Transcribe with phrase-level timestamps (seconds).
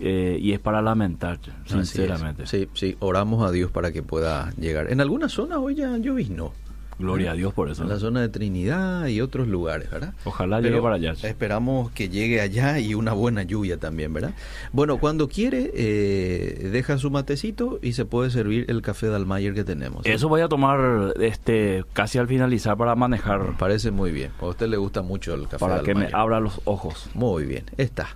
[0.00, 2.46] eh, y es para lamentar, sinceramente.
[2.46, 4.90] Sí, sí, oramos a Dios para que pueda llegar.
[4.90, 6.52] En algunas zonas hoy ya lloviznó.
[7.00, 7.82] Gloria a Dios por eso.
[7.82, 10.12] En la zona de Trinidad y otros lugares, ¿verdad?
[10.24, 11.12] Ojalá llegue para allá.
[11.12, 14.34] Esperamos que llegue allá y una buena lluvia también, ¿verdad?
[14.72, 19.54] Bueno, cuando quiere, eh, deja su matecito y se puede servir el café de Almayer
[19.54, 20.04] que tenemos.
[20.04, 23.56] Eso voy a tomar este casi al finalizar para manejar.
[23.58, 24.30] Parece muy bien.
[24.38, 27.08] A usted le gusta mucho el café Para que me abra los ojos.
[27.14, 28.10] Muy bien, está.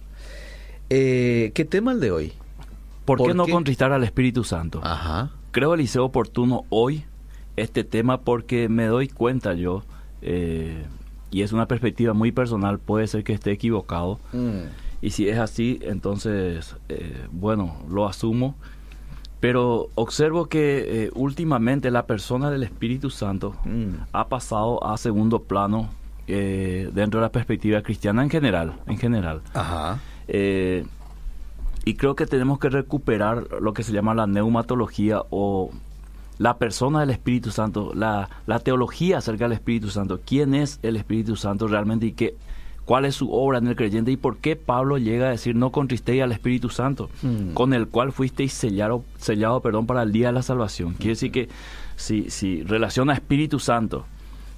[0.96, 2.32] Eh, ¿Qué tema el de hoy?
[3.04, 4.80] ¿Por, qué no contristar al Espíritu Santo?
[4.84, 5.30] Ajá.
[5.50, 7.04] Creo, Eliseo, oportuno hoy
[7.56, 9.82] este tema porque me doy cuenta yo,
[10.22, 10.84] eh,
[11.32, 14.20] y es una perspectiva muy personal, puede ser que esté equivocado.
[14.32, 14.68] Mm.
[15.02, 18.54] Y si es así, entonces, eh, bueno, lo asumo.
[19.40, 23.96] Pero observo que eh, últimamente la persona del Espíritu Santo Mm.
[24.12, 25.90] ha pasado a segundo plano
[26.26, 29.42] dentro de la perspectiva cristiana en general, en general.
[29.52, 29.98] Ajá.
[30.28, 30.84] Eh,
[31.84, 35.70] y creo que tenemos que recuperar lo que se llama la neumatología o
[36.38, 40.20] la persona del Espíritu Santo, la, la teología acerca del Espíritu Santo.
[40.24, 42.34] ¿Quién es el Espíritu Santo realmente y qué,
[42.86, 45.70] cuál es su obra en el creyente y por qué Pablo llega a decir no
[45.70, 47.52] contristéis al Espíritu Santo, Mm.
[47.52, 50.94] con el cual fuisteis sellado, sellado perdón, para el día de la salvación?
[50.94, 51.48] Quiere decir que
[51.96, 54.04] si, si relaciona Espíritu Santo,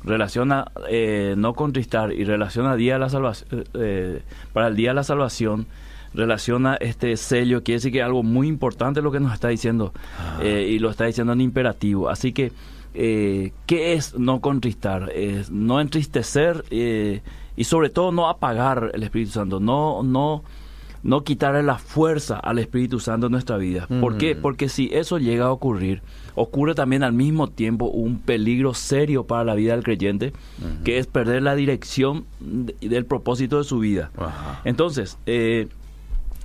[0.07, 4.23] relaciona eh, no contristar y relaciona día de la salvación eh,
[4.53, 5.67] para el día de la salvación
[6.15, 9.93] relaciona este sello quiere decir que es algo muy importante lo que nos está diciendo
[10.41, 12.53] eh, y lo está diciendo en imperativo así que
[12.95, 17.21] eh, qué es no contristar es no entristecer eh,
[17.57, 20.43] y sobre todo no apagar el Espíritu Santo no no
[21.03, 23.87] no quitarle la fuerza al Espíritu Santo en nuestra vida.
[24.01, 24.35] ¿Por qué?
[24.35, 26.03] Porque si eso llega a ocurrir,
[26.37, 30.33] ocurre también al mismo tiempo un peligro serio para la vida del creyente,
[30.85, 34.11] que es perder la dirección de- del propósito de su vida.
[34.65, 35.67] Entonces, eh,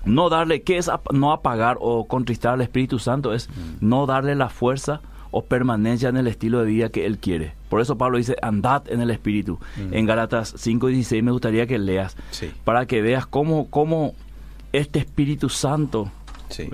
[0.03, 3.33] no darle, ¿qué es ap- no apagar o contristar al Espíritu Santo?
[3.33, 3.49] Es
[3.81, 7.53] no darle la fuerza o permanencia en el estilo de vida que Él quiere.
[7.69, 9.59] Por eso Pablo dice, andad en el Espíritu.
[9.91, 12.51] En Galatas 5 y 16 me gustaría que leas, Sí.
[12.65, 14.13] para que veas cómo, cómo
[14.73, 16.09] este Espíritu Santo
[16.49, 16.67] Sí.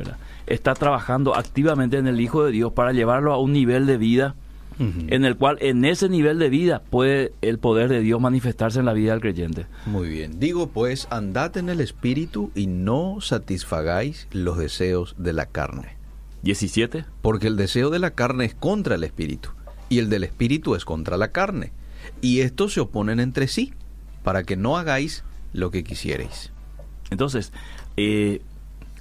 [0.48, 4.36] Está trabajando activamente en el Hijo de Dios para llevarlo a un nivel de vida
[4.80, 8.86] en el cual en ese nivel de vida puede el poder de Dios manifestarse en
[8.86, 9.66] la vida del creyente.
[9.88, 10.40] Muy bien.
[10.40, 15.98] Digo pues, andad en el espíritu y no satisfagáis los deseos de la carne.
[16.44, 17.06] 17.
[17.22, 19.50] Porque el deseo de la carne es contra el espíritu
[19.90, 21.72] y el del espíritu es contra la carne.
[22.22, 23.74] Y estos se oponen entre sí
[24.24, 26.52] para que no hagáis lo que quisierais.
[27.10, 27.52] Entonces,
[27.96, 28.42] eh,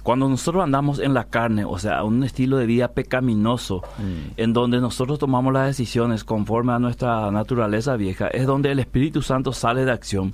[0.07, 4.31] cuando nosotros andamos en la carne, o sea, un estilo de vida pecaminoso, Mm.
[4.37, 9.21] en donde nosotros tomamos las decisiones conforme a nuestra naturaleza vieja, es donde el Espíritu
[9.21, 10.33] Santo sale de acción.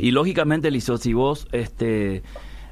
[0.00, 2.22] Y lógicamente, Lizo, si vos este,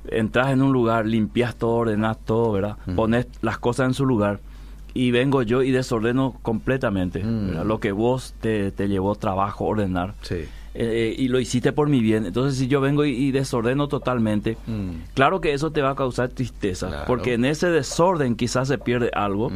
[0.06, 2.76] entras en un lugar, limpias todo, ordenás todo, ¿verdad?
[2.86, 2.94] Mm.
[2.94, 4.38] Pones las cosas en su lugar.
[4.94, 7.24] Y vengo yo y desordeno completamente.
[7.24, 7.66] Mm.
[7.66, 10.14] Lo que vos te, te llevó trabajo ordenar.
[10.22, 10.44] Sí.
[10.74, 12.26] Eh, y lo hiciste por mi bien.
[12.26, 15.12] Entonces, si yo vengo y, y desordeno totalmente, Mm.
[15.14, 17.04] claro que eso te va a causar tristeza, Claro.
[17.06, 19.50] porque en ese desorden quizás se pierde algo,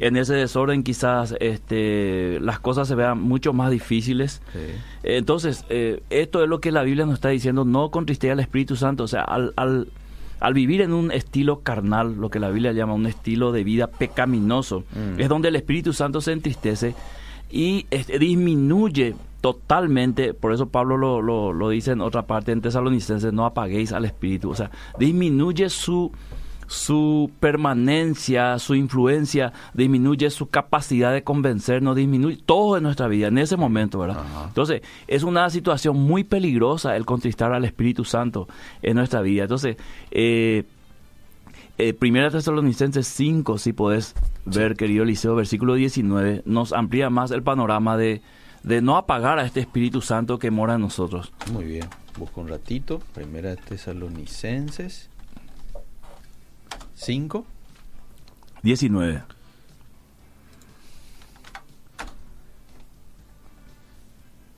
[0.00, 4.42] en ese desorden quizás este, las cosas se vean mucho más difíciles.
[4.52, 4.58] Sí.
[5.04, 8.74] Entonces, eh, esto es lo que la Biblia nos está diciendo, no contristé al Espíritu
[8.76, 9.86] Santo, o sea, al, al,
[10.40, 13.86] al vivir en un estilo carnal, lo que la Biblia llama un estilo de vida
[13.86, 15.20] pecaminoso, Mm.
[15.20, 16.94] es donde el Espíritu Santo se entristece
[17.52, 19.14] y este, disminuye
[19.46, 23.92] totalmente, por eso Pablo lo, lo, lo dice en otra parte en Tesalonicenses, no apaguéis
[23.92, 26.10] al Espíritu, o sea, disminuye su
[26.66, 33.38] su permanencia, su influencia, disminuye su capacidad de convencernos, disminuye todo en nuestra vida en
[33.38, 34.18] ese momento, ¿verdad?
[34.18, 34.46] Ajá.
[34.48, 38.48] Entonces, es una situación muy peligrosa el contristar al Espíritu Santo
[38.82, 39.44] en nuestra vida.
[39.44, 39.76] Entonces,
[40.10, 40.64] eh,
[41.78, 47.44] eh, Primera Tesalonicenses 5, si podés ver, querido Eliseo, versículo 19, nos amplía más el
[47.44, 48.22] panorama de,
[48.66, 51.32] de no apagar a este Espíritu Santo que mora en nosotros.
[51.52, 51.88] Muy bien.
[52.18, 52.98] Busco un ratito.
[53.14, 55.08] Primera de Tesalonicenses
[56.94, 57.46] 5.
[58.62, 59.22] 19.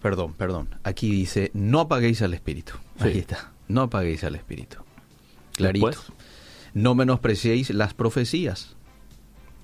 [0.03, 0.69] Perdón, perdón.
[0.85, 2.75] Aquí dice, no apaguéis al Espíritu.
[3.01, 3.19] Ahí Sí.
[3.21, 3.53] está.
[3.67, 4.79] No apaguéis al Espíritu.
[5.57, 5.87] Clarito.
[5.89, 6.13] Después,
[6.75, 8.77] No menospreciéis las profecías.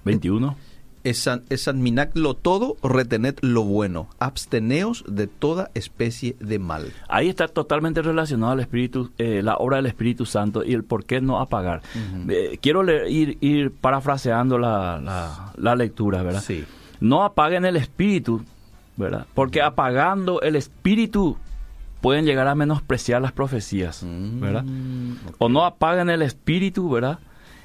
[0.04, 0.56] 21.
[1.04, 4.08] Esan- Examinadlo todo, retened lo bueno.
[4.18, 6.92] Absteneos de toda especie de mal.
[7.08, 11.04] Ahí está totalmente relacionado al Espíritu, eh, la obra del Espíritu Santo y el por
[11.04, 11.82] qué no apagar.
[12.28, 16.42] Eh, quiero leer- ir, ir parafraseando la, la- la lectura, ¿verdad?
[16.42, 16.64] Sí.
[17.00, 18.42] No apaguen el Espíritu,
[18.96, 19.26] ¿verdad?
[19.34, 21.36] Porque apagando el Espíritu
[22.00, 24.62] pueden llegar a menospreciar las profecías, ¿verdad?
[24.64, 25.16] Mm.
[25.38, 27.18] O no apaguen el Espíritu, ¿verdad?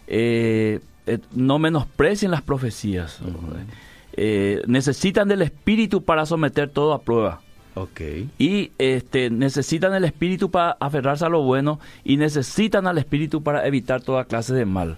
[0.08, 3.20] Eh, eh, no menosprecien las profecías.
[4.14, 7.42] Eh, necesitan del Espíritu para someter todo a prueba.
[7.76, 8.02] Ok.
[8.38, 13.66] Y este, necesitan el Espíritu para aferrarse a lo bueno y necesitan al Espíritu para
[13.66, 14.98] evitar toda clase de mal.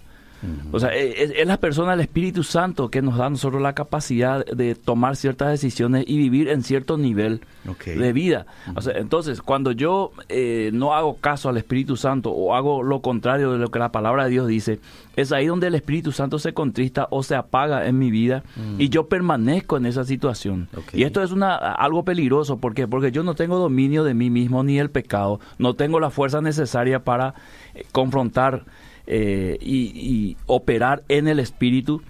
[0.72, 3.62] O sea, e, es, es la persona del Espíritu Santo que nos da a nosotros
[3.62, 7.42] la capacidad de tomar ciertas decisiones y vivir en cierto nivel
[7.86, 8.46] de vida.
[8.76, 13.02] O sea, entonces, cuando yo eh, no hago caso al Espíritu Santo o hago lo
[13.02, 14.80] contrario de lo que la palabra de Dios dice,
[15.16, 18.44] es ahí donde el Espíritu Santo se contrista o se apaga en mi vida
[18.78, 20.70] y yo permanezco en esa situación.
[20.94, 22.88] Y esto es una algo peligroso, ¿por qué?
[22.88, 26.42] Porque yo no tengo dominio de mí mismo ni del pecado, no tengo la fuerza
[26.42, 27.36] necesaria para
[27.74, 28.66] eh, confrontar
[29.08, 32.02] eh, y, y operar en el Espíritu.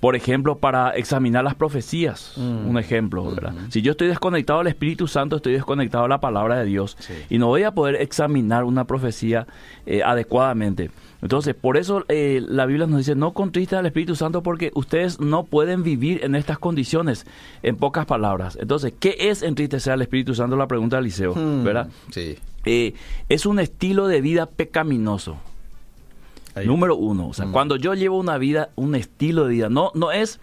[0.00, 2.68] Por ejemplo, para examinar las profecías, Mm.
[2.68, 3.54] un ejemplo, ¿verdad?
[3.54, 3.70] Ujú.
[3.70, 7.14] Si yo estoy desconectado al Espíritu Santo, estoy desconectado a la palabra de Dios Sí.
[7.30, 9.46] y no voy a poder examinar una profecía
[9.86, 10.90] eh, adecuadamente.
[11.22, 15.18] Entonces, por eso eh, la Biblia nos dice, no contristes al Espíritu Santo porque ustedes
[15.18, 17.26] no pueden vivir en estas condiciones,
[17.62, 18.58] en pocas palabras.
[18.60, 20.56] Entonces, ¿qué es entristecer al Espíritu Santo?
[20.56, 21.88] La pregunta de Eliseo, Mm, ¿verdad?
[22.10, 22.36] Sí.
[22.66, 22.92] Eh,
[23.30, 25.38] es un estilo de vida pecaminoso.
[26.56, 26.66] Ahí.
[26.66, 27.52] Número uno, o sea, Mm.
[27.52, 30.40] cuando yo llevo una vida, un estilo de vida, no, no es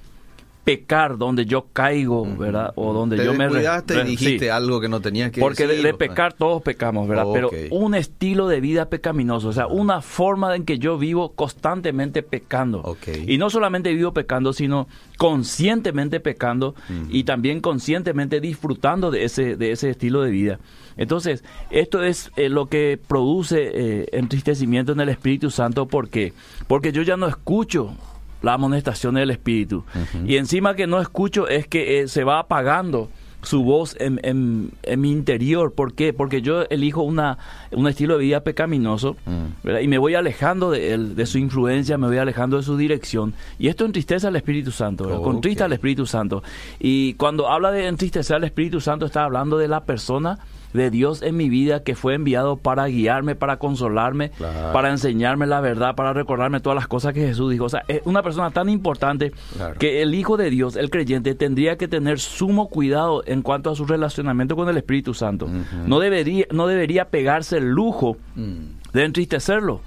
[0.64, 2.72] pecar donde yo caigo, ¿verdad?
[2.76, 3.46] O donde Te yo me...
[3.46, 4.50] descuidaste y dijiste sí.
[4.50, 5.86] algo que no tenías que Porque de, decir.
[5.86, 7.26] de pecar todos pecamos, ¿verdad?
[7.34, 12.24] Pero un estilo de vida pecaminoso, o sea, una forma en que yo vivo constantemente
[12.24, 12.98] pecando.
[13.28, 14.88] Y no solamente vivo pecando, sino
[15.18, 16.76] conscientemente pecando
[17.10, 20.60] y también conscientemente disfrutando de ese, de ese estilo de vida.
[20.96, 25.88] Entonces, esto es eh, lo que produce eh, entristecimiento en el Espíritu Santo.
[25.88, 26.34] ¿Por qué?
[26.68, 27.96] Porque yo ya no escucho
[28.44, 29.84] la amonestación del Espíritu.
[30.28, 33.10] Y encima que no escucho es que eh, se va apagando
[33.42, 35.74] su voz en, en- en mi interior.
[35.74, 36.14] ¿Por qué?
[36.14, 37.38] Porque yo elijo una,
[37.72, 39.70] un estilo de vida pecaminoso Mm.
[39.82, 43.34] y me voy alejando de él, de su influencia, me voy alejando de su dirección.
[43.60, 46.42] Y esto entristece al Espíritu Santo, contrista al Espíritu Santo.
[46.80, 50.40] Y cuando habla de entristecer al Espíritu Santo, está hablando de la persona
[50.74, 54.74] de Dios en mi vida que fue enviado para guiarme, para consolarme, Claro.
[54.74, 57.66] para enseñarme la verdad, para recordarme todas las cosas que Jesús dijo.
[57.66, 59.76] O sea, es una persona tan importante Claro.
[59.80, 63.76] que el Hijo de Dios, el creyente, tendría que tener sumo cuidado en cuanto a
[63.76, 65.48] su relacionamiento con el Espíritu Santo.
[65.86, 68.54] No, debería, no debería pegarse el lujo Mm.
[68.94, 69.82] de entristecerlo.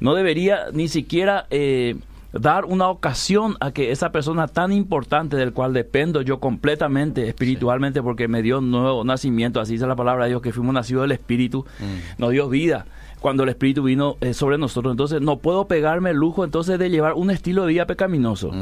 [0.00, 1.96] No debería ni siquiera eh,
[2.32, 8.02] dar una ocasión a que esa persona tan importante del cual dependo yo completamente espiritualmente
[8.02, 11.02] porque me dio un nuevo nacimiento, así dice la palabra de Dios, que fuimos nacidos
[11.02, 12.20] del Espíritu, Mm.
[12.20, 12.86] nos dio vida
[13.20, 14.92] cuando el Espíritu vino eh, sobre nosotros.
[14.92, 18.52] Entonces no puedo pegarme el lujo entonces de llevar un estilo de vida pecaminoso.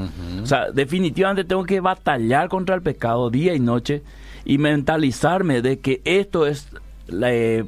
[0.43, 4.03] O sea, definitivamente tengo que batallar contra el pecado día y noche
[4.45, 6.69] y mentalizarme de que esto es
[7.09, 7.65] la, eh,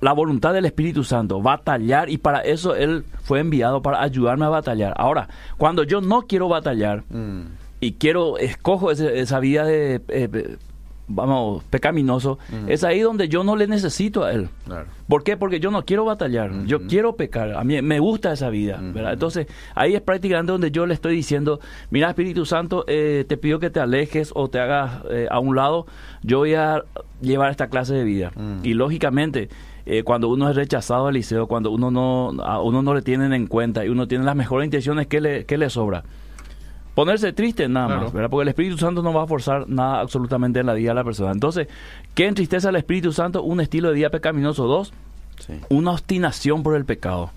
[0.00, 4.48] la voluntad del Espíritu Santo, batallar y para eso Él fue enviado para ayudarme a
[4.50, 4.94] batallar.
[4.96, 7.42] Ahora, cuando yo no quiero batallar Mm.
[7.80, 10.56] y quiero, escojo ese- esa vida de, eh, eh,
[11.06, 14.48] vamos, pecaminoso, es ahí donde yo no le necesito a Él.
[14.64, 14.86] Claro.
[15.08, 15.36] ¿Por qué?
[15.36, 19.12] Porque yo no quiero batallar, yo quiero pecar, a mí me gusta esa vida, ¿verdad?
[19.12, 23.58] Entonces, ahí es prácticamente donde yo le estoy diciendo, mira Espíritu Santo, eh, te pido
[23.58, 25.86] que te alejes o te hagas eh, a un lado,
[26.22, 26.84] yo voy a
[27.20, 28.32] llevar esta clase de vida.
[28.62, 29.48] Y lógicamente,
[29.86, 33.32] eh, cuando uno es rechazado al liceo, cuando uno no, a uno no le tienen
[33.32, 36.04] en cuenta y uno tiene las mejores intenciones, ¿qué le, qué le sobra?
[36.94, 38.30] Ponerse triste nada más, ¿verdad?
[38.30, 41.04] Porque el Espíritu Santo no va a forzar nada absolutamente en la vida de la
[41.04, 41.32] persona.
[41.32, 41.66] Entonces,
[42.14, 43.42] ¿qué entristece al Espíritu Santo?
[43.42, 44.66] Un estilo de vida pecaminoso.
[44.66, 44.92] Dos,
[45.68, 47.30] una obstinación por el pecado.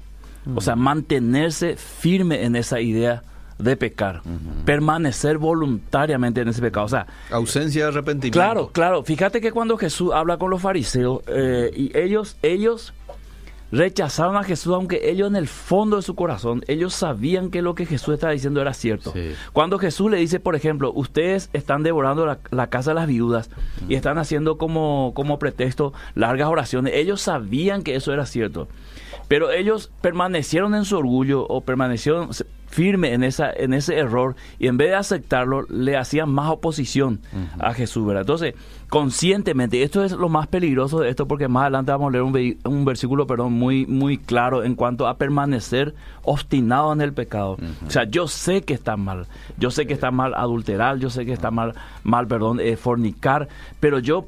[0.56, 3.24] O sea, mantenerse firme en esa idea
[3.58, 4.22] de pecar,
[4.66, 6.86] permanecer voluntariamente en ese pecado.
[6.86, 8.40] O sea, ausencia de arrepentimiento.
[8.40, 9.04] Claro, claro.
[9.04, 12.94] Fíjate que cuando Jesús habla con los fariseos eh, y ellos, ellos
[13.72, 17.76] rechazaron a Jesús, aunque ellos en el fondo de su corazón, ellos sabían que lo
[17.76, 19.14] que Jesús estaba diciendo era cierto.
[19.54, 23.50] Cuando Jesús le dice, por ejemplo, ustedes están devorando la, casa de las viudas
[23.88, 28.68] y están haciendo como, como pretexto largas oraciones, ellos sabían que eso era cierto.
[29.28, 32.30] Pero ellos permanecieron en su orgullo o permanecieron
[32.78, 37.22] firme en, esa, en ese error y en vez de aceptarlo, le hacían más oposición
[37.58, 38.22] a Jesús, ¿verdad?
[38.22, 38.54] Entonces,
[38.88, 42.58] conscientemente, esto es lo más peligroso de esto porque más adelante vamos a leer un,
[42.72, 47.58] un versículo, perdón, muy, muy claro en cuanto a permanecer obstinado en el pecado.
[47.88, 49.26] O sea, yo sé que está mal,
[49.58, 53.48] yo sé que está mal adulterar, yo sé que está mal, mal perdón, eh, fornicar,
[53.80, 54.28] pero yo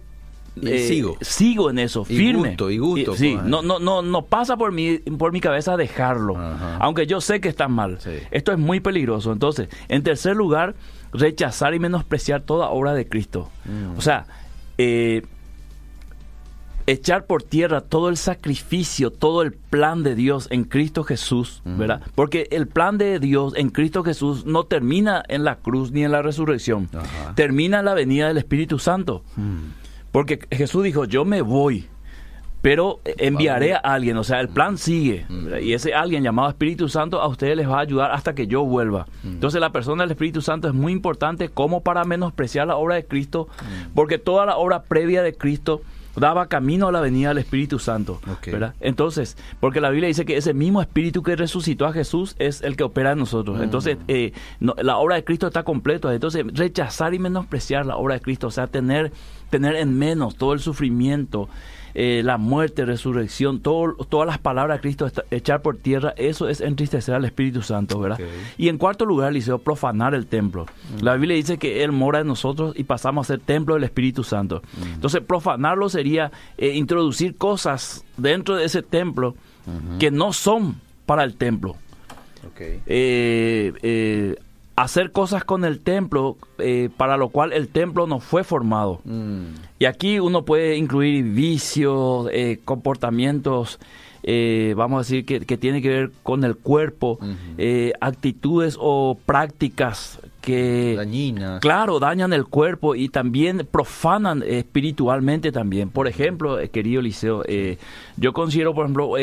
[0.62, 1.18] eh, sigo.
[1.22, 2.56] Sigo en eso, firme.
[2.70, 3.46] Y gusto, sí, pues.
[3.46, 6.38] no, no, no, no pasa por mi, por mi cabeza dejarlo,
[6.80, 8.00] aunque yo sé que está mal.
[8.32, 9.32] Esto es muy peligroso.
[9.32, 10.76] Entonces, en tercer lugar,
[11.14, 13.50] rechazar y menospreciar toda obra de Cristo.
[13.66, 13.98] Mm.
[13.98, 14.26] O sea,
[14.78, 15.24] eh,
[16.92, 21.78] echar por tierra todo el sacrificio, todo el plan de Dios en Cristo Jesús, mm.
[21.78, 22.02] ¿verdad?
[22.16, 26.12] Porque el plan de Dios en Cristo Jesús no termina en la cruz ni en
[26.12, 26.90] la resurrección,
[27.36, 29.24] termina en la venida del Espíritu Santo.
[29.36, 29.89] Mm.
[30.12, 31.88] Porque Jesús dijo, yo me voy,
[32.62, 35.26] pero enviaré a alguien, o sea, el plan sigue.
[35.30, 35.48] Mm.
[35.62, 38.64] Y ese alguien llamado Espíritu Santo a ustedes les va a ayudar hasta que yo
[38.64, 39.08] vuelva.
[39.24, 39.34] Mm.
[39.34, 43.06] Entonces la persona del Espíritu Santo es muy importante como para menospreciar la obra de
[43.06, 43.94] Cristo, mm.
[43.94, 45.82] porque toda la obra previa de Cristo
[46.16, 48.20] daba camino a la venida del Espíritu Santo.
[48.46, 48.74] ¿verdad?
[48.80, 52.76] Entonces, porque la Biblia dice que ese mismo Espíritu que resucitó a Jesús es el
[52.76, 53.62] que opera en nosotros.
[53.62, 56.14] Entonces, eh, la obra de Cristo está completa.
[56.14, 59.12] Entonces, rechazar y menospreciar la obra de Cristo, o sea, tener
[59.50, 61.50] tener en menos todo el sufrimiento,
[62.02, 66.62] eh, la muerte, resurrección, todo, todas las palabras de Cristo echar por tierra, eso es
[66.62, 68.22] entristecer al Espíritu Santo, ¿verdad?
[68.58, 70.66] Y en cuarto lugar, Liceo, profanar el templo.
[70.66, 71.04] Mm.
[71.04, 74.24] La Biblia dice que Él mora en nosotros y pasamos a ser templo del Espíritu
[74.24, 74.62] Santo.
[74.78, 74.94] Mm.
[74.94, 79.36] Entonces, profanarlo sería eh, introducir cosas dentro de ese templo
[80.00, 81.76] que no son para el templo.
[82.54, 82.82] Okay.
[82.86, 84.38] Eh,
[84.82, 89.02] hacer cosas con el templo eh, para lo cual el templo no fue formado.
[89.04, 89.48] Mm.
[89.80, 93.80] Y aquí uno puede incluir vicios, eh, comportamientos,
[94.24, 97.20] eh, vamos a decir, que, que tiene que ver con el cuerpo,
[98.02, 100.96] actitudes o prácticas que...
[100.96, 101.60] Dañinas.
[101.62, 105.90] Claro, dañan el cuerpo y también profanan espiritualmente también.
[105.90, 107.44] Por ejemplo, querido Liceo,
[108.18, 109.16] yo considero, por ejemplo,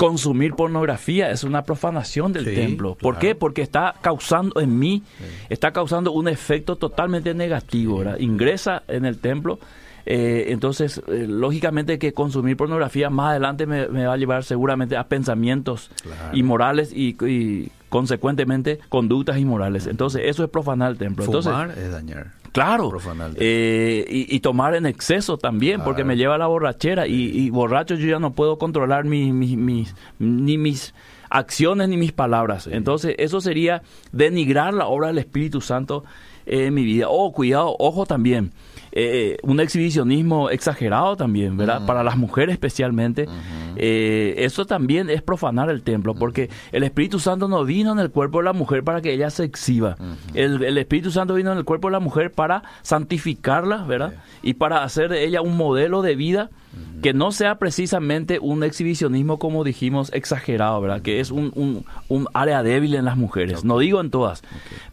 [0.00, 2.94] consumir pornografía es una profanación del templo.
[2.94, 3.34] ¿Por qué?
[3.34, 5.02] Porque está causando en mí,
[5.50, 8.02] está causando un efecto totalmente negativo.
[8.18, 9.58] Ingresa en el templo.
[10.06, 15.04] Eh, entonces, eh, lógicamente que consumir pornografía más adelante me, va a llevar seguramente a
[15.04, 15.90] pensamientos
[16.32, 19.86] inmorales y, consecuentemente conductas inmorales.
[19.86, 21.26] Entonces, eso es profanar el templo.
[21.26, 22.39] Fumar es dañar.
[22.52, 22.92] Claro.
[23.36, 27.06] Eh, y, tomar en exceso también, porque me lleva a la borrachera.
[27.06, 30.94] Y, borracho yo ya no puedo controlar mis, mis, ni mis
[31.28, 32.66] acciones ni mis palabras.
[32.66, 36.04] Entonces, eso sería denigrar la obra del Espíritu Santo
[36.44, 37.06] en mi vida.
[37.08, 38.52] Oh, cuidado, ojo también.
[38.92, 41.86] Eh, un exhibicionismo exagerado también, ¿verdad?
[41.86, 43.26] Para las mujeres especialmente.
[43.76, 48.10] Eh, eso también es profanar el templo, porque el Espíritu Santo no vino en el
[48.10, 49.96] cuerpo de la mujer para que ella se exhiba.
[50.34, 54.14] el, el, Espíritu Santo vino en el cuerpo de la mujer para santificarla, ¿verdad?
[54.42, 56.50] Y para hacer de ella un modelo de vida
[57.02, 61.02] que no sea precisamente un exhibicionismo, como dijimos, exagerado, ¿verdad?
[61.02, 63.64] Que es un, un, área débil en las mujeres.
[63.64, 64.42] No digo en todas,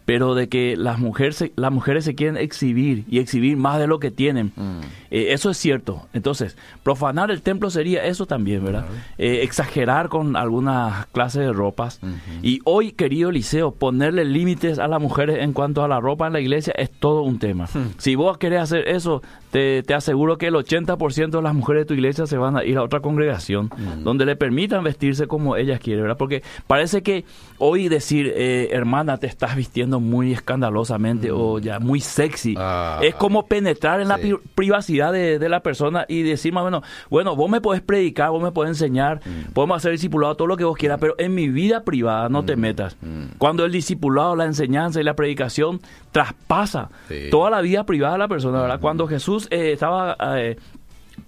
[0.04, 4.00] pero de que las mujeres, las mujeres se quieren exhibir y exhibir más de lo
[4.00, 4.52] que tienen.
[4.56, 4.80] Mm.
[5.10, 6.06] Eh, eso es cierto.
[6.14, 8.86] Entonces, profanar el templo sería eso también, ¿verdad?
[9.18, 12.00] Eh, exagerar con algunas clases de ropas.
[12.42, 16.32] Y hoy, querido Liceo, ponerle límites a las mujeres en cuanto a la ropa en
[16.32, 17.66] la iglesia es todo un tema.
[17.66, 17.92] Hmm.
[17.98, 21.84] Si vos querés hacer eso, te, te aseguro que el 80% de las mujeres de
[21.84, 23.70] tu iglesia se van a ir a otra congregación
[24.02, 26.16] donde le permitan vestirse como ellas quieren, ¿verdad?
[26.16, 27.24] Porque parece que
[27.58, 33.00] hoy decir, eh, hermana, te estás vistiendo muy escandalosamente o ya muy sexy, ah.
[33.02, 34.18] es como penetrar en la
[34.54, 38.52] privacidad de, la persona y decir más bueno, bueno, vos me podés predicar, vos me
[38.52, 39.20] podés enseñar,
[39.54, 42.56] podemos hacer discipulado, todo lo que vos quieras, pero en mi vida privada no te
[42.56, 42.96] metas.
[43.38, 45.80] Cuando el discipulado, la enseñanza y la predicación
[46.12, 46.90] traspasa
[47.30, 48.80] toda la vida privada de la persona, ¿verdad?
[48.80, 50.16] Cuando Jesús eh, estaba...
[50.36, 50.56] Eh,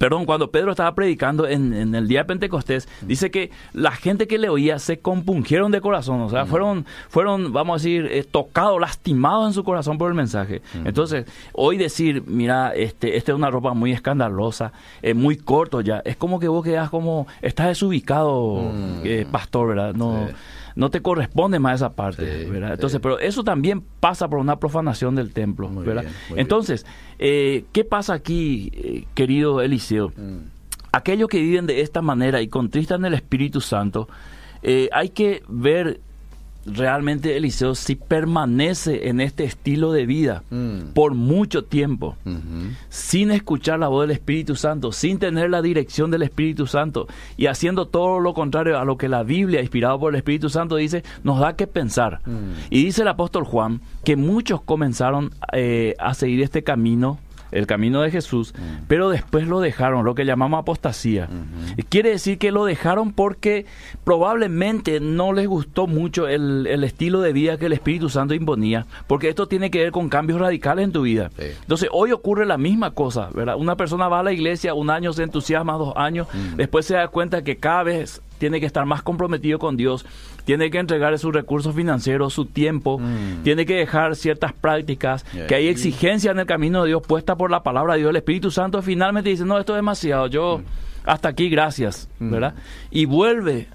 [0.01, 4.39] perdón, cuando Pedro estaba predicando en, el día de Pentecostés, dice que la gente que
[4.39, 8.81] le oía se compungieron de corazón, o sea, fueron, fueron, vamos a decir, eh, tocados,
[8.81, 10.63] lastimados en su corazón por el mensaje.
[10.87, 16.01] Entonces, hoy decir, mira, este, esta es una ropa muy escandalosa, eh, muy corto ya,
[16.07, 19.03] es como que vos quedas como, estás desubicado, mm.
[19.05, 19.93] eh, pastor, ¿verdad?
[19.93, 20.29] No
[20.75, 22.75] no te corresponde más esa parte, ¿verdad?
[22.75, 26.05] Entonces, pero eso también pasa por una profanación del templo, ¿verdad?
[26.37, 26.87] Entonces,
[27.19, 30.09] eh, ¿qué pasa aquí, eh, querido Eliseo?
[30.17, 30.39] Mm.
[30.93, 34.09] Aquellos que viven de esta manera y contristan el Espíritu Santo,
[34.63, 36.01] eh, hay que ver
[36.67, 40.93] realmente Eliseo si permanece en este estilo de vida mm.
[40.95, 42.17] por mucho tiempo,
[42.89, 47.47] sin escuchar la voz del Espíritu Santo, sin tener la dirección del Espíritu Santo y
[47.47, 51.03] haciendo todo lo contrario a lo que la Biblia, inspirada por el Espíritu Santo, dice,
[51.25, 52.21] nos da que pensar.
[52.27, 52.53] Mm.
[52.71, 57.19] Y dice el apóstol Juan que muchos comenzaron eh, a seguir este camino
[57.53, 58.85] el camino de Jesús, mm.
[58.89, 61.29] pero después lo dejaron, lo que llamamos apostasía.
[61.89, 63.67] Quiere decir que lo dejaron porque
[64.05, 69.29] probablemente no les gustó mucho el, estilo de vida que el Espíritu Santo imponía, porque
[69.29, 71.31] esto tiene que ver con cambios radicales en tu vida.
[71.39, 73.57] Entonces, hoy ocurre la misma cosa, ¿verdad?
[73.57, 76.57] Una persona va a la iglesia, un año se entusiasma, dos años, mm.
[76.57, 80.05] después se da cuenta que cada vez tiene que estar más comprometido con Dios,
[80.45, 83.43] tiene que entregar sus recursos financieros, su tiempo, mm.
[83.45, 87.51] tiene que dejar ciertas prácticas, que hay exigencia en el camino de Dios puesta por
[87.51, 88.11] la palabra de Dios.
[88.11, 91.09] El Espíritu Santo finalmente dice, no, esto es demasiado, yo mm.
[91.09, 92.31] hasta aquí, gracias, mm.
[92.31, 92.55] ¿verdad?
[92.91, 93.69] Y vuelve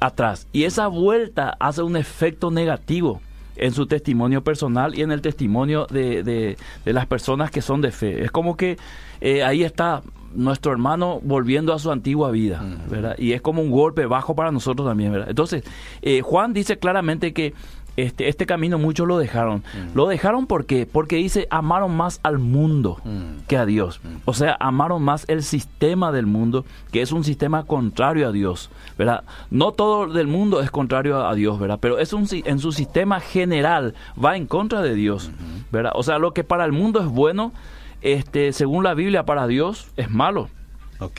[0.00, 0.46] atrás.
[0.52, 3.20] Y esa vuelta hace un efecto negativo
[3.56, 7.90] en su testimonio personal y en el testimonio de, de, las personas que son de
[7.90, 8.22] fe.
[8.22, 8.78] Es como que
[9.20, 10.02] eh, ahí está
[10.34, 13.16] nuestro hermano volviendo a su antigua vida, ¿verdad?
[13.18, 15.28] Y es como un golpe bajo para nosotros también, ¿verdad?
[15.30, 15.64] Entonces,
[16.02, 17.54] eh, Juan dice claramente que
[17.98, 19.64] este, este camino muchos lo dejaron.
[19.92, 20.86] Lo dejaron ¿por qué?
[20.86, 23.00] Porque dice, amaron más al mundo
[23.48, 24.00] que a Dios.
[24.24, 28.70] O sea, amaron más el sistema del mundo, que es un sistema contrario a Dios,
[28.96, 29.24] ¿verdad?
[29.50, 31.78] No todo del mundo es contrario a Dios, ¿verdad?
[31.80, 35.32] Pero es un, en su sistema general va en contra de Dios,
[35.72, 35.90] ¿verdad?
[35.96, 37.52] O sea, lo que para el mundo es bueno,
[38.00, 40.48] este, según la Biblia, para Dios es malo.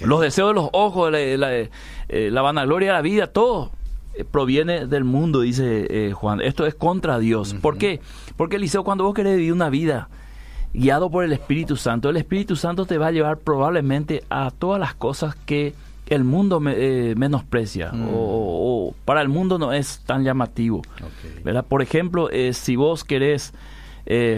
[0.01, 1.69] Los deseos de los ojos, la, la, eh,
[2.31, 3.71] la, vanagloria de la vida, todo
[4.13, 6.41] eh, proviene del mundo, dice eh, Juan.
[6.41, 7.53] Esto es contra Dios.
[7.61, 8.01] ¿Por qué?
[8.35, 10.09] Porque Eliseo, cuando vos querés vivir una vida
[10.73, 14.79] guiado por el Espíritu Santo, el Espíritu Santo te va a llevar probablemente a todas
[14.79, 15.73] las cosas que
[16.07, 18.09] el mundo menosprecia mm.
[18.11, 20.81] o, para el mundo no es tan llamativo.
[21.43, 21.65] ¿verdad?
[21.65, 23.53] Por ejemplo, si vos querés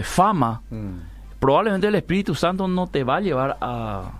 [0.02, 4.12] fama, mm probablemente el Espíritu Santo no te va a llevar a,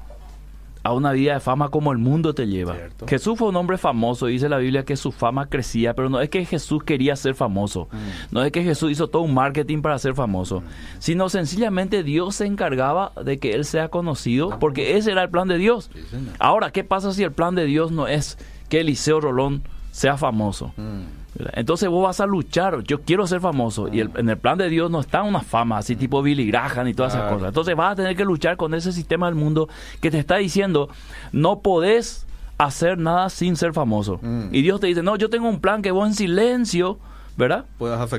[0.82, 2.74] a una vida de fama como el mundo te lleva.
[3.06, 6.28] Jesús fue un hombre famoso, dice la Biblia que su fama crecía, pero no es
[6.30, 8.34] que Jesús quería ser famoso, mm.
[8.34, 10.64] no es que Jesús hizo todo un marketing para ser famoso, mm.
[10.98, 15.46] sino sencillamente Dios se encargaba de que él sea conocido, porque ese era el plan
[15.46, 15.92] de Dios.
[16.40, 18.36] Ahora, ¿qué pasa si el plan de Dios no es
[18.68, 20.72] que Eliseo Rolón sea famoso?
[20.76, 21.21] Mm.
[21.54, 24.90] Entonces vos vas a luchar, yo quiero ser famoso y en el plan de Dios
[24.90, 27.48] no está una fama así tipo Billy Graham y todas esas cosas.
[27.48, 29.68] Entonces vas a tener que luchar con ese sistema del mundo
[30.00, 30.90] que te está diciendo
[31.32, 32.26] no podés
[32.58, 34.18] hacer nada sin ser famoso.
[34.22, 34.48] Mm.
[34.52, 36.98] Y Dios te dice, no, yo tengo un plan que vos en silencio,
[37.36, 37.64] ¿verdad?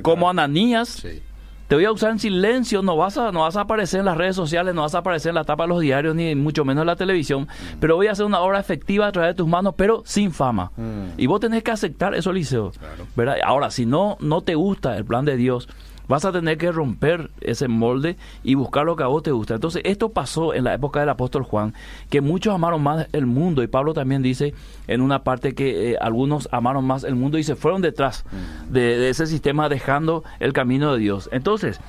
[0.02, 0.90] Como Ananías.
[0.90, 1.22] Sí
[1.68, 4.18] te voy a usar en silencio, no vas a, no vas a aparecer en las
[4.18, 6.82] redes sociales, no vas a aparecer en la tapa de los diarios, ni mucho menos
[6.82, 7.80] en la televisión, mm.
[7.80, 10.72] pero voy a hacer una obra efectiva a través de tus manos, pero sin fama.
[10.78, 11.18] Mm.
[11.18, 12.72] Y vos tenés que aceptar eso, Liceo.
[13.16, 13.38] ¿verdad?
[13.44, 15.68] Ahora, si no, no te gusta el plan de Dios,
[16.08, 19.56] vas a tener que romper ese molde y buscar lo que a vos te gusta.
[19.56, 21.74] Entonces, esto pasó en la época del apóstol Juan,
[22.10, 24.54] que muchos amaron más el mundo, y Pablo también dice
[24.88, 28.26] en una parte que eh, algunos amaron más el mundo y se fueron detrás
[28.70, 31.30] de, de, ese sistema dejando el camino de Dios.
[31.32, 31.80] Entonces,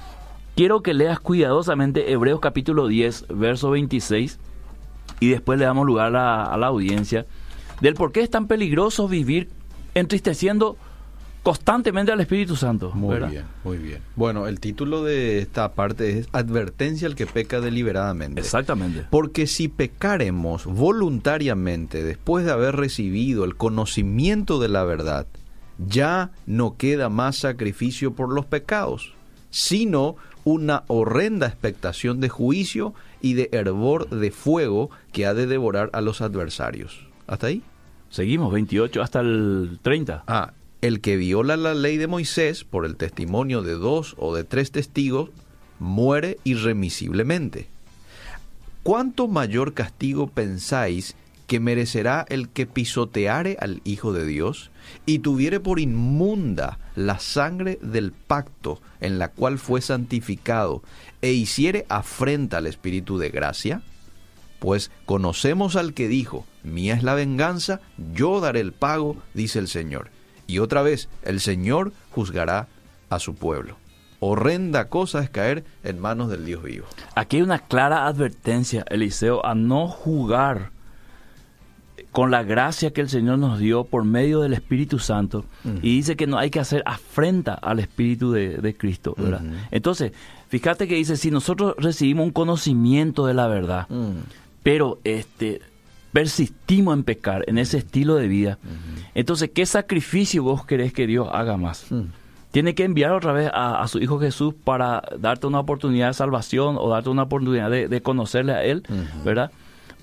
[0.54, 4.38] quiero que leas cuidadosamente Hebreos capítulo 10, verso 26,
[5.20, 7.26] y después le damos lugar a, a la audiencia
[7.80, 9.48] del por qué es tan peligroso vivir
[9.94, 10.76] entristeciendo
[11.44, 12.90] constantemente al Espíritu Santo.
[12.94, 14.00] Muy bien, muy bien.
[14.16, 18.40] Bueno, el título de esta parte es Advertencia al que peca deliberadamente.
[18.40, 19.06] Exactamente.
[19.10, 25.26] Porque si pecaremos voluntariamente después de haber recibido el conocimiento de la verdad,
[25.86, 29.12] ya no queda más sacrificio por los pecados,
[29.50, 35.90] sino una horrenda expectación de juicio y de hervor de fuego que ha de devorar
[35.92, 37.06] a los adversarios.
[37.26, 37.62] ¿Hasta ahí?
[38.08, 40.24] Seguimos, 28 hasta el 30.
[40.26, 40.52] Ah,
[40.84, 44.70] el que viola la ley de Moisés por el testimonio de dos o de tres
[44.70, 45.30] testigos
[45.78, 47.68] muere irremisiblemente.
[48.82, 51.16] ¿Cuánto mayor castigo pensáis
[51.46, 54.70] que merecerá el que pisoteare al Hijo de Dios
[55.06, 60.82] y tuviere por inmunda la sangre del pacto en la cual fue santificado
[61.22, 63.82] e hiciere afrenta al Espíritu de gracia?
[64.58, 67.82] pues conocemos al que dijo, mía es la venganza,
[68.14, 70.08] yo daré el pago, dice el Señor.
[70.46, 72.68] Y otra vez, el Señor juzgará
[73.10, 73.76] a su pueblo.
[74.20, 76.86] Horrenda cosa es caer en manos del Dios vivo.
[77.14, 80.70] Aquí hay una clara advertencia, Eliseo, a no jugar
[82.10, 85.44] con la gracia que el Señor nos dio por medio del Espíritu Santo.
[85.82, 89.16] Y dice que no hay que hacer afrenta al Espíritu de, Cristo.
[89.70, 90.12] Entonces,
[90.48, 93.88] fíjate que dice, si nosotros recibimos un conocimiento de la verdad,
[94.62, 95.60] pero este
[96.14, 98.58] persistimos en pecar, en ese estilo de vida,
[99.16, 101.86] entonces, ¿qué sacrificio vos querés que Dios haga más?
[102.52, 106.76] Tiene que enviar otra vez a, su Hijo Jesús para darte una oportunidad de salvación
[106.78, 108.84] o darte una oportunidad de, conocerle a Él,
[109.24, 109.50] ¿verdad?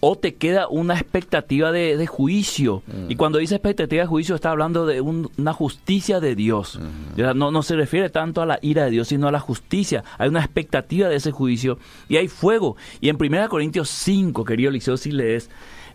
[0.04, 2.82] o te queda una expectativa de, juicio.
[3.08, 6.80] Y cuando dice expectativa de juicio está hablando de una justicia de Dios.
[7.15, 10.04] no, no se refiere tanto a la ira de Dios, sino a la justicia.
[10.17, 11.78] Hay una expectativa de ese juicio
[12.10, 12.76] y hay fuego.
[13.00, 15.52] Y en 1 Corintios 5, querido Liceo, si lees,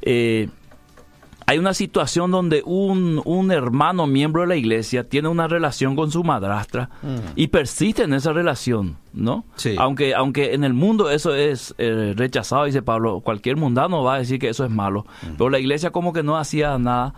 [0.06, 0.48] eh,
[1.46, 6.10] hay una situación donde un, un, hermano miembro de la iglesia tiene una relación con
[6.10, 7.32] su madrastra mm.
[7.36, 9.44] y persiste en esa relación, ¿no?
[9.56, 9.74] Sí.
[9.78, 14.18] Aunque, aunque en el mundo eso es eh, rechazado, dice Pablo, cualquier mundano va a
[14.18, 15.34] decir que eso es malo, mm.
[15.38, 17.14] pero la iglesia como que no hacía nada.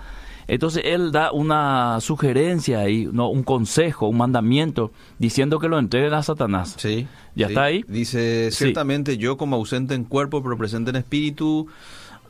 [0.46, 6.14] Entonces él da una sugerencia ahí, no, un consejo, un mandamiento, diciendo que lo entreguen
[6.14, 6.74] a Satanás.
[6.78, 7.06] Sí.
[7.34, 7.84] ¿Ya está ahí?
[7.86, 11.68] Dice, ciertamente yo como ausente en cuerpo, pero presente en espíritu,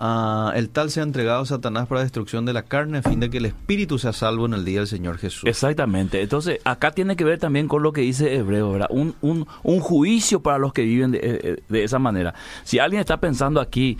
[0.00, 3.02] Ah, el tal se ha entregado a Satanás para la destrucción de la carne a
[3.02, 5.48] fin de que el espíritu sea salvo en el día del Señor Jesús.
[5.48, 6.22] Exactamente.
[6.22, 8.88] Entonces, acá tiene que ver también con lo que dice Hebreo, ¿verdad?
[8.90, 12.32] Un, un, un juicio para los que viven de, eh, de, esa manera.
[12.62, 13.98] Si alguien está pensando aquí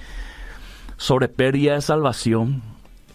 [0.97, 2.63] sobre pérdida de salvación,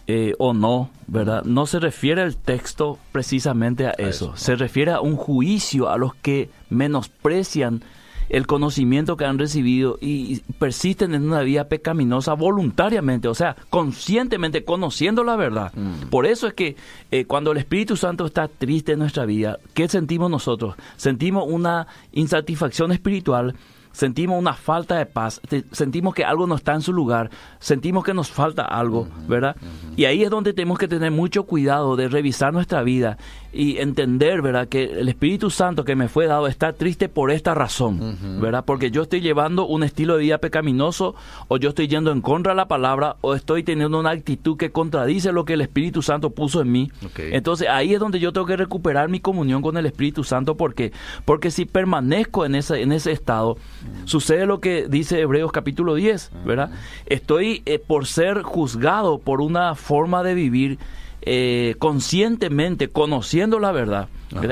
[0.06, 1.44] eh, o no, ¿verdad?
[1.44, 4.36] No se refiere el texto precisamente a eso.
[4.36, 7.82] Se refiere a un juicio a los que menosprecian
[8.28, 14.64] el conocimiento que han recibido y persisten en una vida pecaminosa voluntariamente, o sea, conscientemente
[14.64, 15.72] conociendo la verdad.
[15.74, 16.08] Mm.
[16.10, 16.76] Por eso es que
[17.10, 20.74] eh, cuando el Espíritu Santo está triste en nuestra vida, ¿qué sentimos nosotros?
[20.96, 23.54] Sentimos una insatisfacción espiritual
[23.94, 28.12] sentimos una falta de paz, sentimos que algo no está en su lugar, sentimos que
[28.12, 29.56] nos falta algo, ¿verdad?
[29.96, 33.18] Y ahí es donde tenemos que tener mucho cuidado de revisar nuestra vida
[33.54, 34.68] y entender, ¿verdad?
[34.68, 38.64] Que el Espíritu Santo que me fue dado está triste por esta razón, ¿verdad?
[38.64, 41.14] Porque yo estoy llevando un estilo de vida pecaminoso
[41.48, 44.72] o yo estoy yendo en contra de la palabra o estoy teniendo una actitud que
[44.72, 46.90] contradice lo que el Espíritu Santo puso en mí.
[47.16, 50.92] Entonces ahí es donde yo tengo que recuperar mi comunión con el Espíritu Santo porque
[51.24, 53.56] porque si permanezco en ese en ese estado
[54.04, 56.70] sucede lo que dice Hebreos capítulo 10, ¿verdad?
[57.06, 60.78] Estoy eh, por ser juzgado por una forma de vivir
[61.26, 64.08] eh, conscientemente, conociendo la verdad,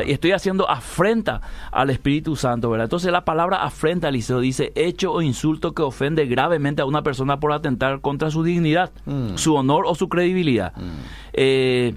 [0.07, 2.85] y estoy haciendo afrenta al Espíritu Santo, ¿verdad?
[2.85, 7.41] Entonces la palabra afrenta, Eliseo, dice hecho o insulto que ofende gravemente a una persona
[7.41, 9.37] por atentar contra su dignidad, mm.
[9.37, 10.73] su honor o su credibilidad.
[10.77, 10.91] Mm.
[11.33, 11.95] Eh,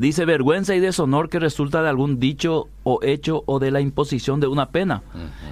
[0.00, 4.40] Dice vergüenza y deshonor que resulta de algún dicho o hecho o de la imposición
[4.40, 5.02] de una pena.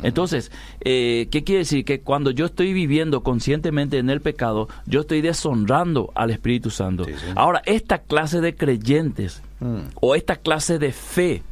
[0.03, 1.85] Entonces, eh, ¿qué quiere decir?
[1.85, 7.05] Que cuando yo estoy viviendo conscientemente en el pecado, yo estoy deshonrando al Espíritu Santo.
[7.35, 9.81] Ahora, esta clase de creyentes mm.
[10.01, 11.43] o esta clase de fe,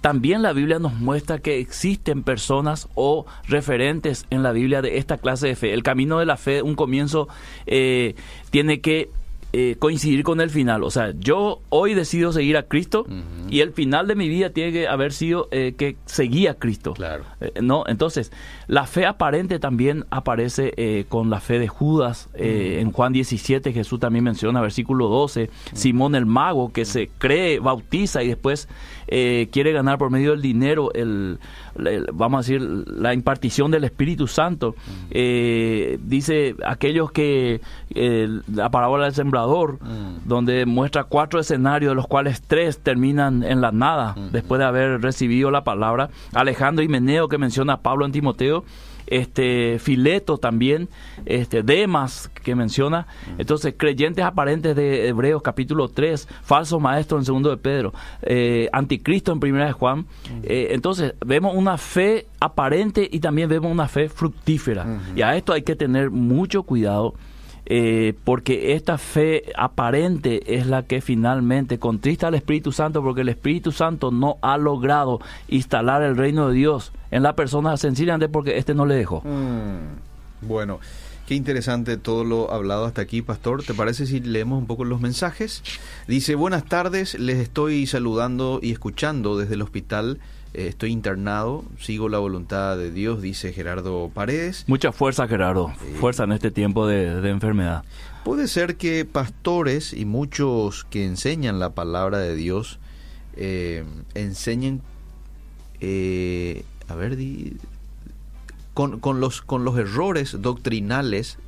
[0.00, 5.18] también la Biblia nos muestra que existen personas o referentes en la Biblia de esta
[5.18, 5.74] clase de fe.
[5.74, 7.28] El camino de la fe, un comienzo,
[7.66, 8.14] eh,
[8.48, 9.10] tiene que
[9.52, 10.82] eh, coincidir con el final.
[10.82, 13.06] O sea, yo hoy decido seguir a Cristo
[13.48, 16.92] y el final de mi vida tiene que haber sido eh, que seguía a Cristo.
[16.94, 17.24] Claro.
[17.40, 17.84] Eh, ¿no?
[17.86, 18.32] Entonces,
[18.66, 22.28] la fe aparente también aparece con la fe de Judas.
[22.34, 28.22] En Juan 17 Jesús también menciona, versículo 12, Simón el mago que se cree, bautiza
[28.22, 28.68] y después
[29.06, 31.38] quiere ganar por medio del dinero el,
[32.12, 34.74] vamos a decir, la impartición del Espíritu Santo.
[35.10, 40.28] dice aquellos que la parábola del sembrador Mm.
[40.28, 45.00] donde muestra cuatro escenarios, de los cuales tres terminan en la nada, después de haber
[45.00, 46.10] recibido la palabra.
[46.34, 48.64] Alejandro y Meneo, que menciona Pablo en Timoteo,
[49.06, 50.88] este Fileto también,
[51.24, 53.06] este Demas que menciona.
[53.38, 57.92] Entonces, creyentes aparentes de Hebreos capítulo 3, falso maestro en segundo de Pedro,
[58.22, 60.06] eh, anticristo en primera de Juan.
[60.42, 65.00] Eh, entonces, vemos una fe aparente y también vemos una fe fructífera.
[65.14, 67.14] Y a esto hay que tener mucho cuidado
[67.66, 73.28] eh, porque esta fe aparente es la que finalmente contrista al Espíritu Santo, porque el
[73.28, 78.58] Espíritu Santo no ha logrado instalar el reino de Dios en la persona sencillamente porque
[78.58, 79.22] este no le dejó.
[79.22, 80.78] Mm, bueno.
[81.26, 83.64] Qué interesante todo lo hablado hasta aquí, pastor.
[83.64, 85.64] ¿Te parece si leemos un poco los mensajes?
[86.06, 90.20] Dice, buenas tardes, les estoy saludando y escuchando desde el hospital
[90.56, 94.64] eh, estoy internado, sigo la voluntad de Dios, dice Gerardo Paredes.
[94.66, 95.68] Mucha fuerza, Gerardo.
[96.00, 97.84] Fuerza en este tiempo de, de enfermedad.
[98.24, 102.78] Puede ser que pastores y muchos que enseñan la palabra de Dios
[103.36, 104.80] eh, enseñen,
[105.80, 107.56] eh, a ver, di-
[108.74, 111.38] con, con los, con los errores doctrinales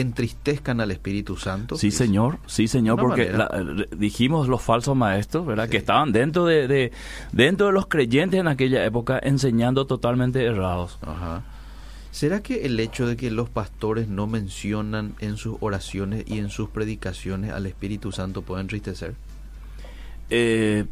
[0.00, 1.76] entristezcan al Espíritu Santo.
[1.76, 3.50] Sí, señor, sí, señor, porque la-
[3.96, 5.64] dijimos los falsos maestros, ¿verdad?
[5.64, 5.70] Sí.
[5.70, 6.92] Que estaban dentro de, de-
[7.32, 10.98] dentro de los creyentes en aquella época enseñando totalmente errados.
[11.02, 11.42] Ajá.
[12.10, 16.48] ¿Será que el hecho de que los pastores no mencionan en sus oraciones y en
[16.48, 19.14] sus predicaciones al Espíritu Santo puede entristecer?
[20.30, 20.86] Eh,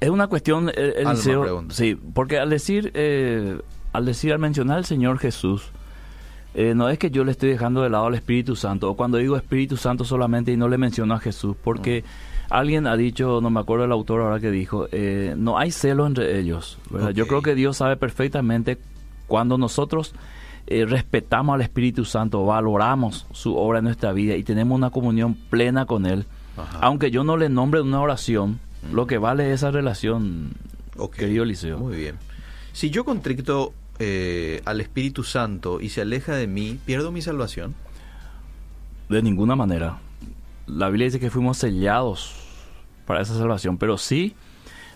[0.00, 1.74] es una cuestión, eh, pregunta.
[1.74, 3.58] sí, porque al decir, eh,
[3.92, 5.70] al decir, al mencionar al Señor Jesús,
[6.54, 9.18] eh, no es que yo le estoy dejando de lado al Espíritu Santo, o cuando
[9.18, 12.52] digo Espíritu Santo solamente y no le menciono a Jesús, porque Mm.
[12.54, 16.06] alguien ha dicho, no me acuerdo el autor ahora que dijo, eh, no hay celo
[16.06, 16.78] entre ellos.
[17.14, 18.78] Yo creo que Dios sabe perfectamente
[19.26, 20.14] cuando nosotros
[20.66, 25.34] eh, respetamos al Espíritu Santo, valoramos su obra en nuestra vida y tenemos una comunión
[25.34, 26.24] plena con Él,
[26.56, 26.78] Ajá.
[26.82, 28.58] aunque yo no le nombre una oración,
[28.92, 30.52] lo que vale es esa relación,
[31.16, 31.78] querido Eliseo.
[31.78, 32.16] Muy bien.
[32.72, 37.74] Si yo contricto eh, al Espíritu Santo y se aleja de mí, ¿pierdo mi salvación?
[39.08, 39.98] De ninguna manera.
[40.66, 42.34] La Biblia dice que fuimos sellados
[43.06, 44.34] para esa salvación, pero sí,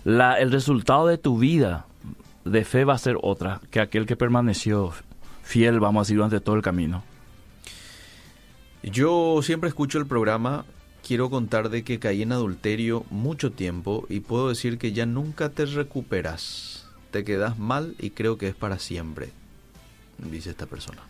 [0.05, 1.87] la, el resultado de tu vida
[2.45, 4.93] de fe va a ser otra que aquel que permaneció
[5.43, 7.03] fiel, vamos a decir, durante todo el camino.
[8.83, 10.65] Yo siempre escucho el programa,
[11.07, 15.51] quiero contar de que caí en adulterio mucho tiempo y puedo decir que ya nunca
[15.51, 16.82] te recuperas.
[17.13, 19.31] Te quedas mal y creo que es para siempre,
[20.19, 21.03] dice esta persona.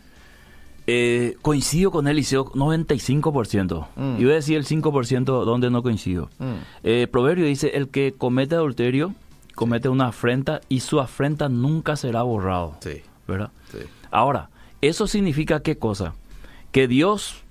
[0.85, 3.87] Eh, coincido con Eliseo 95%.
[3.95, 4.15] Mm.
[4.19, 6.29] Y voy a decir el 5% donde no coincido.
[6.83, 9.15] Eh, Proverbio dice, el que comete adulterio
[9.55, 12.75] comete una afrenta y su afrenta nunca será borrado.
[12.81, 13.51] Sí, ¿Verdad?
[13.71, 13.79] sí.
[14.11, 14.49] Ahora,
[14.81, 16.15] ¿eso significa qué cosa?
[16.73, 17.43] Que Dios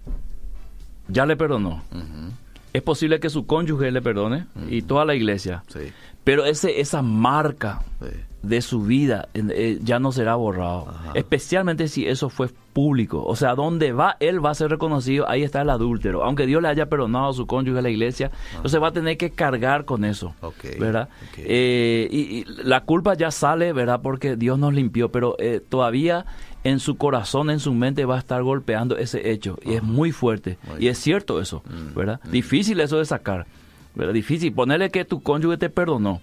[1.09, 1.83] ya le perdonó.
[2.75, 5.63] Es posible que su cónyuge le perdone y toda la iglesia.
[5.73, 5.93] sí,
[6.25, 8.09] Pero ese, esa marca sí.
[8.43, 10.87] De su vida eh, ya no será borrado.
[10.89, 11.13] Ajá.
[11.15, 13.23] Especialmente si eso fue público.
[13.25, 16.25] O sea, donde va, él va a ser reconocido, ahí está el adúltero.
[16.25, 19.17] Aunque Dios le haya perdonado a su cónyuge a la iglesia, entonces va a tener
[19.17, 20.35] que cargar con eso.
[20.41, 21.09] Ok, ¿Verdad?
[21.37, 24.01] Eh, y, y la culpa ya sale, ¿verdad?
[24.03, 26.25] Porque Dios nos limpió, pero eh, todavía
[26.65, 29.59] en su corazón, en su mente va a estar golpeando ese hecho.
[29.65, 30.59] Y es muy fuerte.
[30.69, 32.21] Muy y es cierto eso, Mm, ¿verdad?
[32.25, 32.31] mm.
[32.31, 33.47] Difícil eso de sacar.
[33.95, 34.15] ¿verdad?
[34.15, 34.53] Difícil.
[34.55, 36.21] Ponerle que tu cónyuge te perdonó.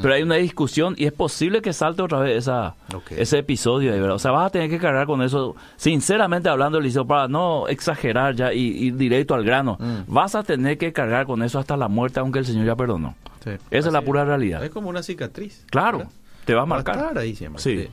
[0.00, 2.76] Pero hay una discusión y es posible que salte otra vez esa,
[3.10, 4.14] ese episodio ¿verdad?
[4.14, 8.34] O sea, vas a tener que cargar con eso, sinceramente hablando, Eliseo, para no exagerar
[8.34, 9.76] ya y ir directo al grano.
[9.78, 10.12] Mm.
[10.12, 13.14] Vas a tener que cargar con eso hasta la muerte, aunque el Señor ya perdonó.
[13.44, 13.50] Sí.
[13.70, 14.64] Esa es la pura realidad.
[14.64, 15.66] Es como una cicatriz.
[15.70, 16.12] Claro, ¿verdad?
[16.44, 16.96] te va a marcar.
[16.96, 17.62] estar ahí siempre.
[17.62, 17.82] Sí.
[17.82, 17.88] Sí.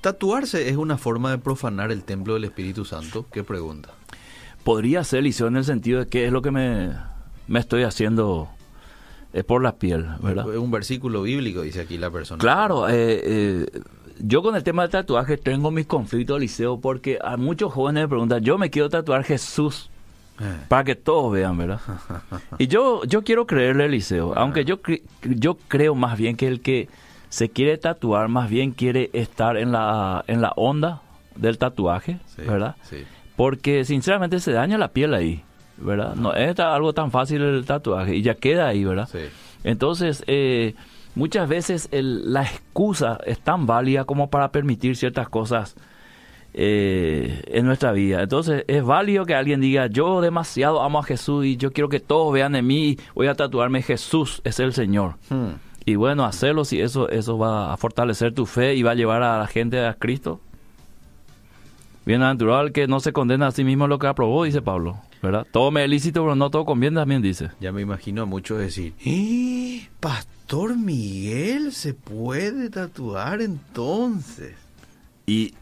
[0.00, 3.26] Tatuarse es una forma de profanar el templo del Espíritu Santo.
[3.32, 3.90] ¿Qué pregunta?
[4.64, 6.90] Podría ser, Eliseo, en el sentido de que es lo que me,
[7.46, 8.48] me estoy haciendo
[9.32, 10.46] eh, por la piel, ¿verdad?
[10.52, 12.38] Es un versículo bíblico, dice aquí la persona.
[12.40, 13.66] Claro, eh, eh,
[14.20, 18.08] yo con el tema del tatuaje tengo mis conflictos, Liceo, porque a muchos jóvenes me
[18.08, 19.88] preguntan, yo me quiero tatuar Jesús
[20.40, 21.80] Eh, para que todos vean, ¿verdad?
[22.58, 26.60] Y yo, yo quiero creerle, Eliseo, aunque yo, cre- yo creo más bien que el
[26.60, 26.88] que
[27.28, 31.00] se quiere tatuar, más bien quiere estar en la, en la onda
[31.36, 32.76] del tatuaje, sí, ¿verdad?
[32.82, 33.04] Sí.
[33.36, 35.42] Porque sinceramente se daña la piel ahí,
[35.82, 36.14] ¿verdad?
[36.14, 39.08] No es algo tan fácil el tatuaje y ya queda ahí, ¿verdad?
[39.10, 39.18] Sí.
[39.64, 40.74] Entonces, eh,
[41.14, 45.76] muchas veces el- la excusa es tan válida como para permitir ciertas cosas
[46.54, 48.22] eh, en nuestra vida.
[48.22, 51.98] Entonces, es válido que alguien diga, yo demasiado amo a Jesús y yo quiero que
[52.00, 55.14] todos vean en mí, voy a tatuarme, Jesús es el Señor.
[55.30, 55.52] Hmm.
[55.86, 59.22] Y bueno, hacerlo si eso, eso va a fortalecer tu fe y va a llevar
[59.22, 60.40] a la gente a Cristo.
[62.04, 64.98] Bienaventurado el que no se condena a sí mismo lo que aprobó, dice Pablo.
[65.22, 65.46] ¿Verdad?
[65.52, 67.50] Todo me es lícito, pero no todo conviene, también dice.
[67.60, 69.88] Ya me imagino a muchos decir, "¡Eh!
[70.00, 74.54] Pastor Miguel se puede tatuar entonces.
[75.26, 75.54] Y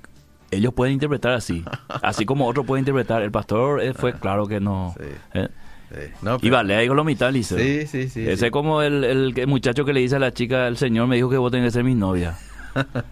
[0.51, 1.63] ellos pueden interpretar así,
[2.03, 3.21] así como otro puede interpretar.
[3.23, 4.95] El pastor eh, fue claro que no.
[4.99, 5.07] Sí.
[5.35, 5.49] eh.
[5.93, 6.13] Sí.
[6.23, 7.59] No, Y vale, ahí con lo mitad, Liceo.
[7.59, 8.23] Sí, sí, sí.
[8.23, 8.45] Ese sí.
[8.47, 11.17] es como el, el, el muchacho que le dice a la chica, el señor me
[11.17, 12.39] dijo que vos tenés que ser mi novia.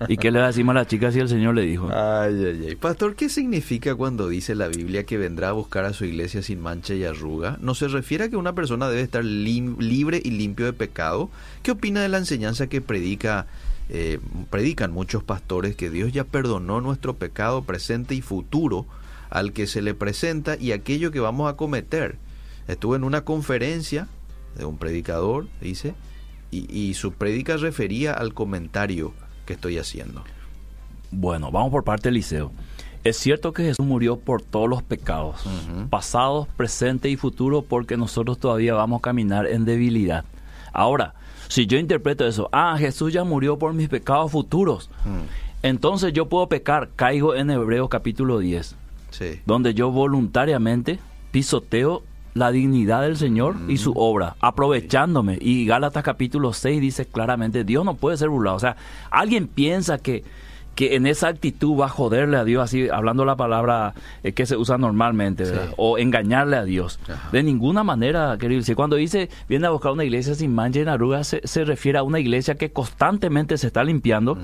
[0.08, 1.88] ¿Y qué le decimos a la chica si el señor le dijo?
[1.92, 2.76] Ay, ay, ay.
[2.76, 6.60] Pastor, ¿qué significa cuando dice la Biblia que vendrá a buscar a su iglesia sin
[6.60, 7.58] mancha y arruga?
[7.60, 11.30] ¿No se refiere a que una persona debe estar libre y limpio de pecado?
[11.62, 13.46] ¿Qué opina de la enseñanza que predica,
[13.88, 14.18] eh,
[14.50, 18.86] predican muchos pastores que Dios ya perdonó nuestro pecado presente y futuro
[19.30, 22.16] al que se le presenta y aquello que vamos a cometer?
[22.68, 24.08] Estuve en una conferencia
[24.56, 25.94] de un predicador, dice,
[26.50, 29.12] y, su prédica refería al comentario
[29.48, 30.22] que estoy haciendo.
[31.10, 32.52] Bueno, vamos por parte del liceo.
[33.02, 35.42] Es cierto que Jesús murió por todos los pecados,
[35.88, 40.26] pasados, presente y futuro, porque nosotros todavía vamos a caminar en debilidad.
[40.74, 41.14] Ahora,
[41.48, 45.62] si yo interpreto eso, ah, Jesús ya murió por mis pecados futuros, mm.
[45.62, 48.76] entonces yo puedo pecar, caigo en Hebreos capítulo 10,
[49.46, 50.98] donde yo voluntariamente
[51.30, 52.02] pisoteo
[52.38, 53.96] la dignidad del Señor y su mm.
[53.96, 55.38] obra, aprovechándome.
[55.40, 58.56] Y Gálatas capítulo 6 dice claramente, Dios no puede ser burlado.
[58.56, 58.76] O sea,
[59.10, 60.24] alguien piensa que
[60.78, 64.46] que en esa actitud va a joderle a Dios, así hablando la palabra eh, que
[64.46, 65.42] se usa normalmente,
[65.76, 67.00] o engañarle a Dios.
[67.32, 68.62] De ninguna manera, querido.
[68.62, 71.98] Si cuando dice viene a buscar una iglesia sin mancha y arrugas, se, se, refiere
[71.98, 74.38] a una iglesia que constantemente se está limpiando,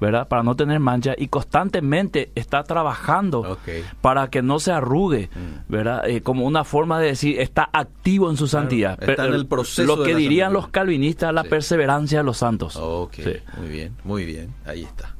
[0.00, 0.26] ¿verdad?
[0.26, 3.58] Para no tener mancha y constantemente está trabajando
[4.00, 5.70] para que no se arrugue, mm.
[5.70, 6.08] ¿verdad?
[6.08, 8.96] Eh, como una forma de decir, está activo en su santidad.
[9.02, 9.84] Está en el proceso.
[9.84, 12.74] Lo que dirían los calvinistas, la perseverancia de los santos.
[12.76, 13.18] Ok,
[13.58, 15.14] muy bien, muy bien, ahí está.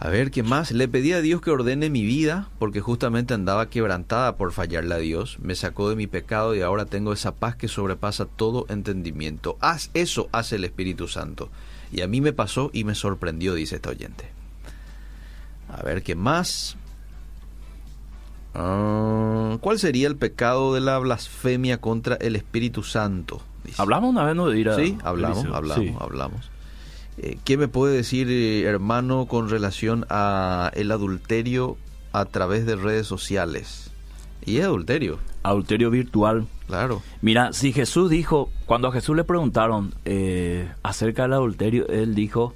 [0.00, 0.70] A ver, ¿qué más?
[0.70, 4.98] Le pedí a Dios que ordene mi vida porque justamente andaba quebrantada por fallarle a
[4.98, 5.38] Dios.
[5.40, 9.56] Me sacó de mi pecado y ahora tengo esa paz que sobrepasa todo entendimiento.
[9.60, 11.50] Haz eso, hace el Espíritu Santo.
[11.90, 14.30] Y a mí me pasó y me sorprendió, dice este oyente.
[15.68, 16.76] A ver, ¿qué más?
[18.54, 23.42] Ah, ¿Cuál sería el pecado de la blasfemia contra el Espíritu Santo?
[23.76, 24.46] Hablamos una vez, ¿no?
[24.46, 26.50] De sí, hablamos, hablamos, hablamos.
[27.20, 31.76] Eh, ¿Qué me puede decir, eh, hermano, con relación a el adulterio
[32.12, 33.90] a través de redes sociales?
[34.44, 35.18] Y es adulterio.
[35.42, 36.46] Adulterio virtual.
[36.68, 37.02] Claro.
[37.20, 42.52] Mira, si Jesús dijo, cuando a Jesús le preguntaron eh, acerca del adulterio, él dijo,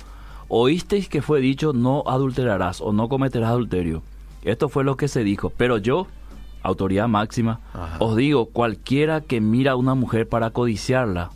[0.48, 4.02] oísteis que fue dicho, no adulterarás o no cometerás adulterio.
[4.42, 5.50] Esto fue lo que se dijo.
[5.56, 6.06] Pero yo,
[6.62, 7.60] autoridad máxima,
[7.98, 11.30] os digo, cualquiera que mira a una mujer para codiciarla,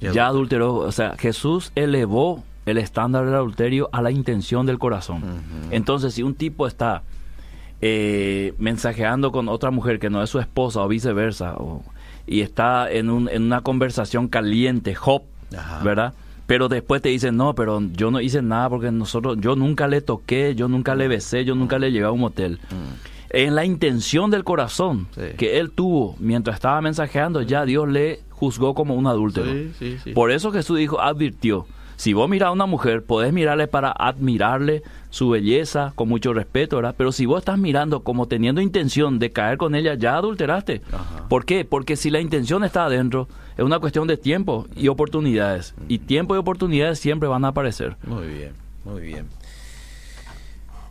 [0.00, 0.74] ya, adulteró.
[0.76, 5.22] O sea, Jesús elevó el estándar del adulterio a la intención del corazón.
[5.70, 7.02] Entonces, si un tipo está
[7.80, 11.56] eh, mensajeando con otra mujer que no es su esposa o viceversa,
[12.26, 15.22] y está en, un, en una conversación caliente, hop,
[15.82, 16.14] ¿verdad?
[16.46, 20.02] Pero después te dicen, no, pero yo no hice nada porque nosotros, yo nunca le
[20.02, 22.60] toqué, yo nunca le besé, yo nunca le llevé a un motel.
[22.70, 23.36] Mm.
[23.36, 28.74] En la intención del corazón que él tuvo mientras estaba mensajeando, ya Dios le juzgó
[28.74, 29.50] como un adúltero.
[30.14, 34.82] Por eso Jesús dijo, advirtió, si vos mirás a una mujer, podés mirarle para admirarle
[35.08, 36.94] su belleza con mucho respeto, ¿verdad?
[36.98, 40.82] Pero si vos estás mirando como teniendo intención de caer con ella, ya adulteraste.
[41.30, 41.64] ¿Por qué?
[41.64, 45.74] Porque si la intención está adentro, es una cuestión de tiempo y oportunidades.
[45.88, 47.96] Y tiempo y oportunidades siempre van a aparecer.
[48.06, 48.52] Muy bien,
[48.84, 49.26] muy bien.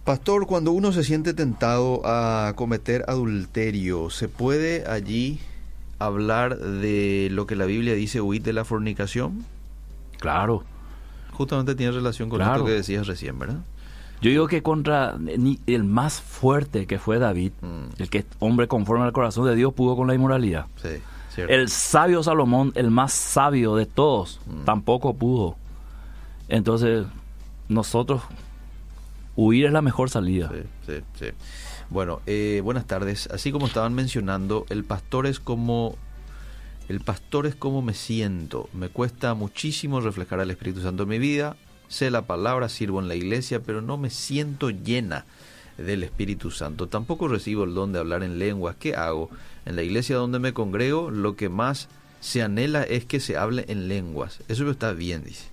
[0.04, 5.40] Pastor, cuando uno se siente tentado a cometer adulterio, ¿se puede allí
[6.00, 9.46] hablar de lo que la Biblia dice, huir de la fornicación?
[10.20, 10.64] Claro.
[11.32, 13.60] Justamente tiene relación con lo que decías recién, ¿verdad?
[14.22, 15.18] Yo digo que contra
[15.68, 18.02] el más fuerte que fue David, mm.
[18.02, 20.68] el que hombre conforme al corazón de Dios pudo con la inmoralidad.
[20.82, 21.02] Sí,
[21.36, 24.64] el sabio Salomón, el más sabio de todos, mm.
[24.64, 25.58] tampoco pudo.
[26.48, 27.06] Entonces,
[27.68, 28.22] nosotros,
[29.36, 30.50] huir es la mejor salida.
[30.54, 31.26] Sí, sí, sí.
[31.94, 33.28] Bueno, eh, buenas tardes.
[33.28, 35.96] Así como estaban mencionando, el pastor es como
[36.90, 38.68] el pastor es como me siento.
[38.74, 41.56] Me cuesta muchísimo reflejar al Espíritu Santo en mi vida.
[41.90, 45.26] Sé la palabra, sirvo en la iglesia, pero no me siento llena
[45.78, 46.88] del Espíritu Santo.
[46.88, 48.76] Tampoco recibo el don de hablar en lenguas.
[48.80, 49.30] ¿Qué hago?
[49.68, 51.90] En la iglesia donde me congrego, lo que más
[52.22, 54.40] se anhela es que se hable en lenguas.
[54.48, 55.53] Eso está bien, dice.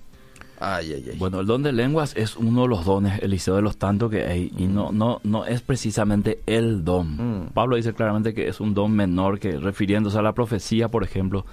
[1.17, 4.25] Bueno, el don de lenguas es uno de los dones, Eliseo, de los tantos que
[4.25, 7.45] hay, y no, no, no es precisamente el don.
[7.45, 7.47] Mm.
[7.53, 11.45] Pablo dice claramente que es un don menor, que refiriéndose a la profecía, por ejemplo.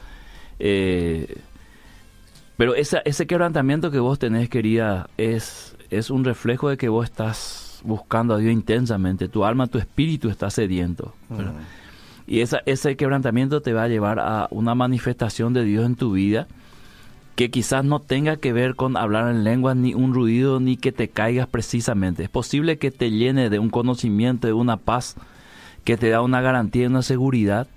[0.59, 1.39] Eh,
[2.59, 7.05] pero esa, ese quebrantamiento que vos tenés, querida, es, es un reflejo de que vos
[7.05, 9.29] estás buscando a Dios intensamente.
[9.29, 11.15] Tu alma, tu espíritu está sediento.
[11.31, 11.37] Mm.
[12.27, 16.13] Y esa, ese quebrantamiento te va a llevar a una manifestación de Dios en tu
[16.13, 16.47] vida
[17.39, 20.91] que quizás no tenga que ver con hablar en lengua, ni un ruido, ni que
[20.91, 22.25] te caigas precisamente.
[22.25, 25.15] Es posible que te llene de un conocimiento, de una paz,
[25.85, 27.69] que te da una garantía, una seguridad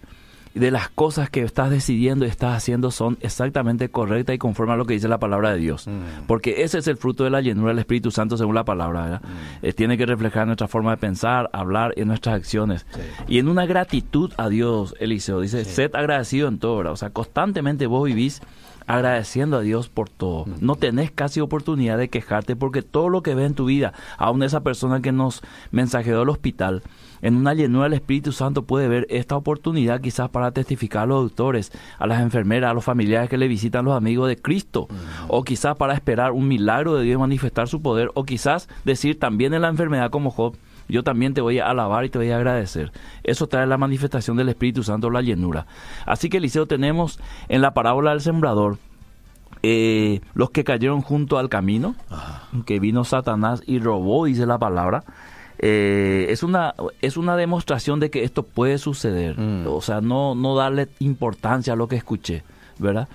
[0.55, 4.77] de las cosas que estás decidiendo y estás haciendo son exactamente correctas y conforme a
[4.77, 5.85] lo que dice la palabra de Dios.
[5.85, 6.25] Mm.
[6.25, 9.21] Porque ese es el fruto de la llenura del Espíritu Santo según la palabra.
[9.23, 9.65] Mm.
[9.67, 12.87] Eh, tiene que reflejar nuestra forma de pensar, hablar en nuestras acciones.
[13.27, 16.91] Y en una gratitud a Dios, Eliseo, dice, sed agradecido en todo.
[16.91, 18.41] O sea, constantemente vos vivís
[18.91, 20.45] agradeciendo a Dios por todo.
[20.59, 24.43] No tenés casi oportunidad de quejarte porque todo lo que ves en tu vida, aún
[24.43, 26.83] esa persona que nos mensajeó al hospital,
[27.21, 31.23] en una llenura del Espíritu Santo puede ver esta oportunidad quizás para testificar a los
[31.23, 34.87] doctores, a las enfermeras, a los familiares que le visitan los amigos de Cristo,
[35.29, 39.53] o quizás para esperar un milagro de Dios manifestar su poder, o quizás decir también
[39.53, 40.55] en la enfermedad como Job,
[40.91, 42.91] yo también te voy a alabar y te voy a agradecer.
[43.23, 45.65] Eso trae la manifestación del Espíritu Santo, la llenura.
[46.05, 47.19] Así que, Eliseo, tenemos
[47.49, 48.77] en la parábola del sembrador
[49.63, 51.95] eh, los que cayeron junto al camino,
[52.65, 55.03] que vino Satanás y robó, dice la palabra.
[55.63, 59.37] Eh, es una es una demostración de que esto puede suceder.
[59.37, 59.67] Mm.
[59.67, 62.43] O sea, no, no darle importancia a lo que escuché.
[62.81, 63.07] ¿Verdad?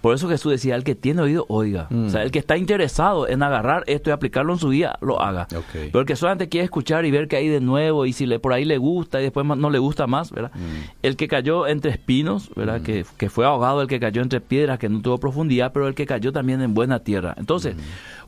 [0.00, 1.86] Por eso Jesús decía, el que tiene oído, oiga.
[1.90, 2.06] Mm.
[2.06, 5.20] O sea, el que está interesado en agarrar esto y aplicarlo en su vida, lo
[5.20, 5.48] haga.
[5.72, 8.38] Pero el que solamente quiere escuchar y ver que hay de nuevo y si le
[8.38, 10.52] por ahí le gusta y después no le gusta más, ¿verdad?
[10.54, 10.90] Mm.
[11.02, 12.82] El que cayó entre espinos, ¿verdad?
[12.82, 15.94] Que, que fue ahogado, el que cayó entre piedras, que no tuvo profundidad, pero el
[15.94, 17.34] que cayó también en buena tierra.
[17.38, 17.74] Entonces,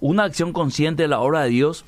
[0.01, 1.85] una acción consciente de la obra de Dios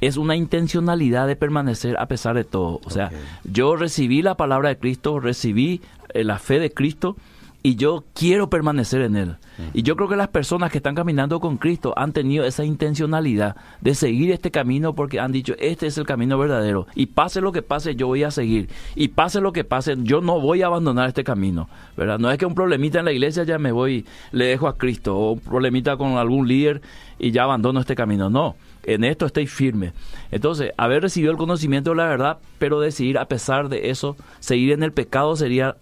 [0.00, 2.80] es una intencionalidad de permanecer a pesar de todo.
[2.84, 3.10] O sea,
[3.44, 5.80] yo recibí la palabra de Cristo, recibí
[6.14, 7.16] eh, la fe de Cristo
[7.62, 9.36] y yo quiero permanecer en Él.
[9.74, 13.56] Y yo creo que las personas que están caminando con Cristo han tenido esa intencionalidad
[13.80, 16.86] de seguir este camino porque han dicho, este es el camino verdadero.
[16.94, 18.68] Y pase lo que pase, yo voy a seguir.
[18.94, 21.68] Y pase lo que pase, yo no voy a abandonar este camino.
[21.96, 22.20] ¿verdad?
[22.20, 25.16] No es que un problemita en la iglesia ya me voy, le dejo a Cristo.
[25.16, 26.80] O un problemita con algún líder
[27.18, 28.30] y ya abandono este camino.
[28.30, 28.54] No,
[28.84, 29.92] en esto estoy firme.
[30.30, 34.72] Entonces, haber recibido el conocimiento de la verdad, pero decidir a pesar de eso, seguir
[34.72, 35.76] en el pecado sería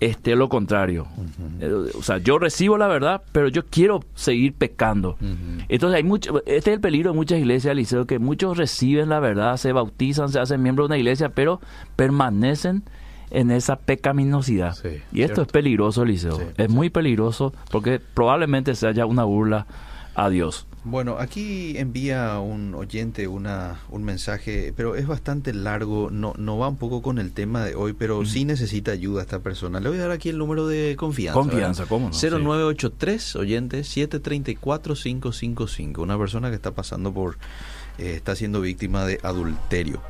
[0.00, 1.06] este lo contrario.
[1.60, 5.16] Eh, O sea, yo recibo la verdad, pero yo quiero seguir pecando.
[5.68, 9.20] Entonces hay mucho, este es el peligro de muchas iglesias, Eliseo, que muchos reciben la
[9.20, 11.60] verdad, se bautizan, se hacen miembros de una iglesia, pero
[11.96, 12.82] permanecen
[13.30, 14.74] en esa pecaminosidad.
[14.74, 15.42] Sí, y esto cierto.
[15.42, 16.38] es peligroso, Eliseo.
[16.38, 19.66] Sí, es muy peligroso porque probablemente se haya una burla
[20.14, 20.66] a Dios.
[20.88, 26.68] Bueno, aquí envía un oyente una, un mensaje, pero es bastante largo, no, no va
[26.68, 29.80] un poco con el tema de hoy, pero sí necesita ayuda esta persona.
[29.80, 31.40] Le voy a dar aquí el número de confianza.
[31.40, 31.88] Confianza, ¿verdad?
[31.88, 32.14] ¿cómo no?
[32.14, 35.98] 0983, oyente, 734-555.
[35.98, 37.36] Una persona que está pasando por,
[37.98, 40.00] eh, está siendo víctima de adulterio.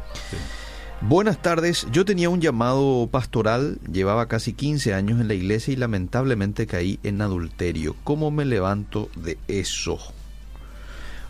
[1.00, 5.76] Buenas tardes, yo tenía un llamado pastoral, llevaba casi 15 años en la iglesia y
[5.76, 7.96] lamentablemente caí en adulterio.
[8.04, 9.98] ¿Cómo me levanto de eso?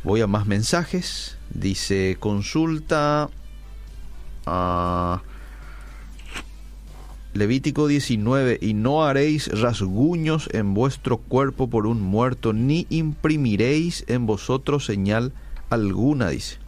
[0.07, 1.37] Voy a más mensajes.
[1.53, 3.29] Dice, consulta
[4.47, 5.21] a
[7.35, 14.27] Levítico 19, y no haréis rasguños en vuestro cuerpo por un muerto, ni imprimiréis en
[14.27, 15.33] vosotros señal
[15.71, 16.59] alguna, dice.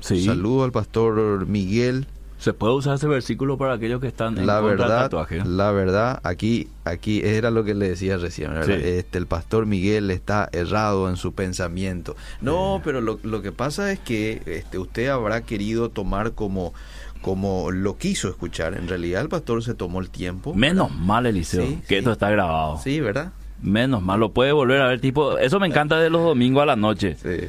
[0.00, 0.22] Sí.
[0.22, 2.06] Saludo al pastor Miguel.
[2.44, 5.42] Se puede usar ese versículo para aquellos que están en La contra del verdad, tatuaje.
[5.46, 8.54] la verdad, aquí, aquí era lo que le decía recién.
[8.58, 12.16] Este, el pastor Miguel está errado en su pensamiento.
[12.42, 16.74] No, pero lo, lo que pasa es que este, usted habrá querido tomar como,
[17.22, 18.74] como lo quiso escuchar.
[18.74, 20.52] En realidad el pastor se tomó el tiempo.
[20.52, 21.94] Menos mal, Eliseo, Sí, que sí.
[21.96, 22.78] esto está grabado.
[22.84, 23.32] Sí, ¿verdad?
[23.62, 25.00] Menos mal, lo puede volver a ver.
[25.00, 27.16] Tipo, eso me encanta de los domingos a la noche.
[27.22, 27.48] Sí.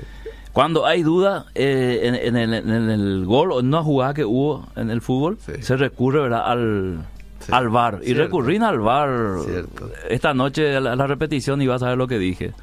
[0.56, 4.24] Cuando hay duda eh, en, en el, en el gol o en una jugada que
[4.24, 5.52] hubo en el fútbol, Sí.
[5.62, 6.50] se recurre ¿verdad?
[6.50, 7.06] al,
[7.42, 7.52] Sí.
[7.52, 8.00] al VAR.
[8.06, 8.80] Y recurrir al
[9.44, 9.92] Cierto.
[10.10, 12.54] esta noche a la, repetición y vas a ver lo que dije.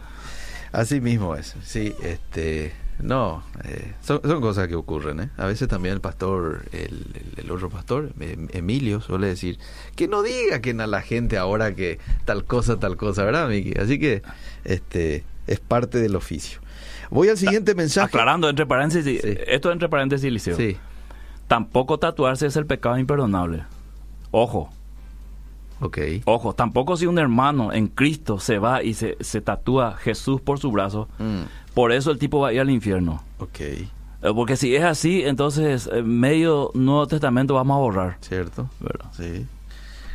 [0.72, 5.28] Así mismo es, sí, este, no, eh, son, son cosas que ocurren, ¿eh?
[5.36, 7.04] A veces también el pastor, el,
[7.36, 9.58] el- el otro pastor, Em- Emilio, suele decir,
[9.96, 13.78] que no diga que a la gente ahora que tal cosa, tal cosa, ¿verdad, Miki?
[13.78, 14.22] Así que,
[14.64, 16.61] este, es parte del oficio.
[17.12, 18.06] Voy al siguiente mensaje.
[18.06, 19.34] Aclarando, entre paréntesis, Sí.
[19.46, 20.56] esto entre paréntesis, Liceo.
[20.56, 20.76] Sí,
[21.46, 23.64] Tampoco tatuarse es el pecado imperdonable.
[24.30, 24.70] Ojo,
[25.80, 25.98] ok.
[26.24, 30.58] ojo, tampoco si un hermano en Cristo se va y se, se tatúa Jesús por
[30.58, 31.42] su brazo, Mm,
[31.74, 33.22] por eso el tipo va a ir al infierno.
[33.38, 33.88] ok, Eh,
[34.34, 38.16] Porque si es así, entonces en medio Nuevo Testamento vamos a borrar.
[38.20, 38.70] cierto.
[38.80, 39.06] ¿verdad?
[39.12, 39.46] Sí.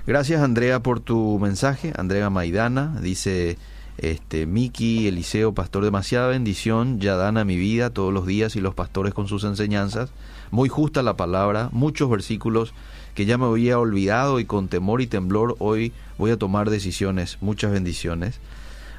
[0.07, 1.91] Gracias Andrea por tu mensaje.
[1.97, 3.57] Andrea Maidana dice,
[3.97, 8.61] este, Miki, Eliseo, pastor, demasiada bendición, ya dan a mi vida todos los días y
[8.61, 10.11] los pastores con sus enseñanzas.
[10.51, 12.73] Muy justa la palabra, muchos versículos
[13.15, 17.37] que ya me había olvidado y con temor y temblor hoy voy a tomar decisiones.
[17.41, 18.39] Muchas bendiciones.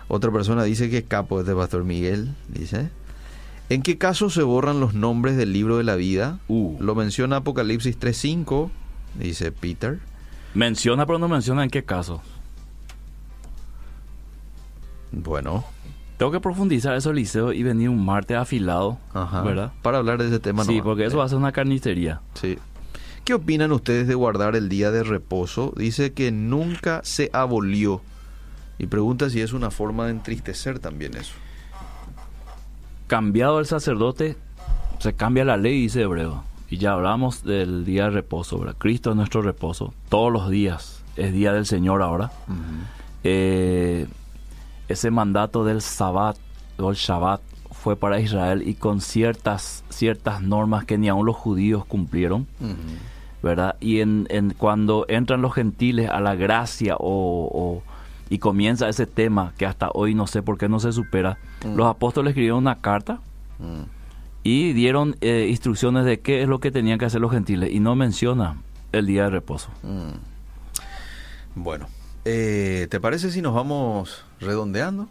[0.08, 2.90] Otra persona dice que capo este pastor Miguel, dice.
[3.68, 6.40] ¿En qué caso se borran los nombres del libro de la vida?
[6.48, 6.76] Uh.
[6.80, 8.70] Lo menciona Apocalipsis 3.5,
[9.18, 10.00] dice Peter.
[10.54, 12.22] Menciona, pero no menciona en qué caso.
[15.12, 15.64] Bueno,
[16.16, 19.42] Tengo que profundizar eso, Liceo, y venir un martes afilado, ajá.
[19.42, 19.72] ¿verdad?
[19.82, 22.20] Para hablar de ese tema, sí, porque eso va a ser una carnicería.
[22.34, 22.58] Sí.
[23.24, 25.72] ¿Qué opinan ustedes de guardar el día de reposo?
[25.76, 28.00] Dice que nunca se abolió
[28.78, 31.34] Y pregunta si es una forma de entristecer también eso.
[33.06, 34.36] Cambiado el sacerdote,
[34.98, 36.44] se cambia la ley, dice Hebreo.
[36.70, 38.76] Y ya hablamos del día de reposo, ¿verdad?
[38.78, 39.94] Cristo es nuestro reposo.
[40.10, 42.30] Todos los días es día del Señor ahora.
[43.24, 44.06] eh,
[44.88, 46.36] ese mandato del Sabbat
[46.78, 47.40] o el Shabbat
[47.72, 52.46] fue para Israel y con ciertas, ciertas normas que ni aun los judíos cumplieron.
[53.42, 53.76] ¿verdad?
[53.80, 57.82] Y en, en, cuando entran los gentiles a la gracia o, o,
[58.28, 61.76] y comienza ese tema que hasta hoy no sé por qué no se supera, mm.
[61.76, 63.20] los apóstoles escribieron una carta
[63.58, 63.82] mm.
[64.42, 67.80] y dieron eh, instrucciones de qué es lo que tenían que hacer los gentiles y
[67.80, 68.56] no menciona
[68.92, 69.70] el día de reposo.
[69.82, 71.62] Mm.
[71.62, 71.86] Bueno,
[72.30, 75.08] eh, ¿te parece si nos vamos redondeando?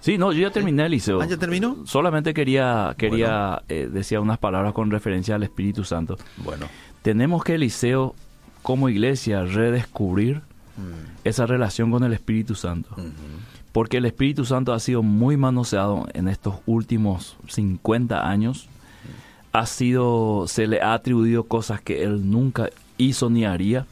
[0.00, 1.20] Sí, no, yo ya terminé el liceo.
[1.20, 1.84] ¿Ah, ya terminó?
[1.84, 3.62] Solamente quería, quería bueno.
[3.68, 6.16] eh, decía unas palabras con referencia al Espíritu Santo.
[6.38, 6.66] Bueno.
[7.02, 8.14] Tenemos que, Eliseo,
[8.62, 11.24] como iglesia, redescubrir mm.
[11.24, 12.90] esa relación con el Espíritu Santo.
[12.96, 13.72] Mm -hmm.
[13.72, 18.68] Porque el Espíritu Santo ha sido muy manoseado en estos últimos 50 años.
[18.68, 19.56] Mm.
[19.56, 23.86] Ha sido, se le ha atribuido cosas que él nunca hizo ni haría.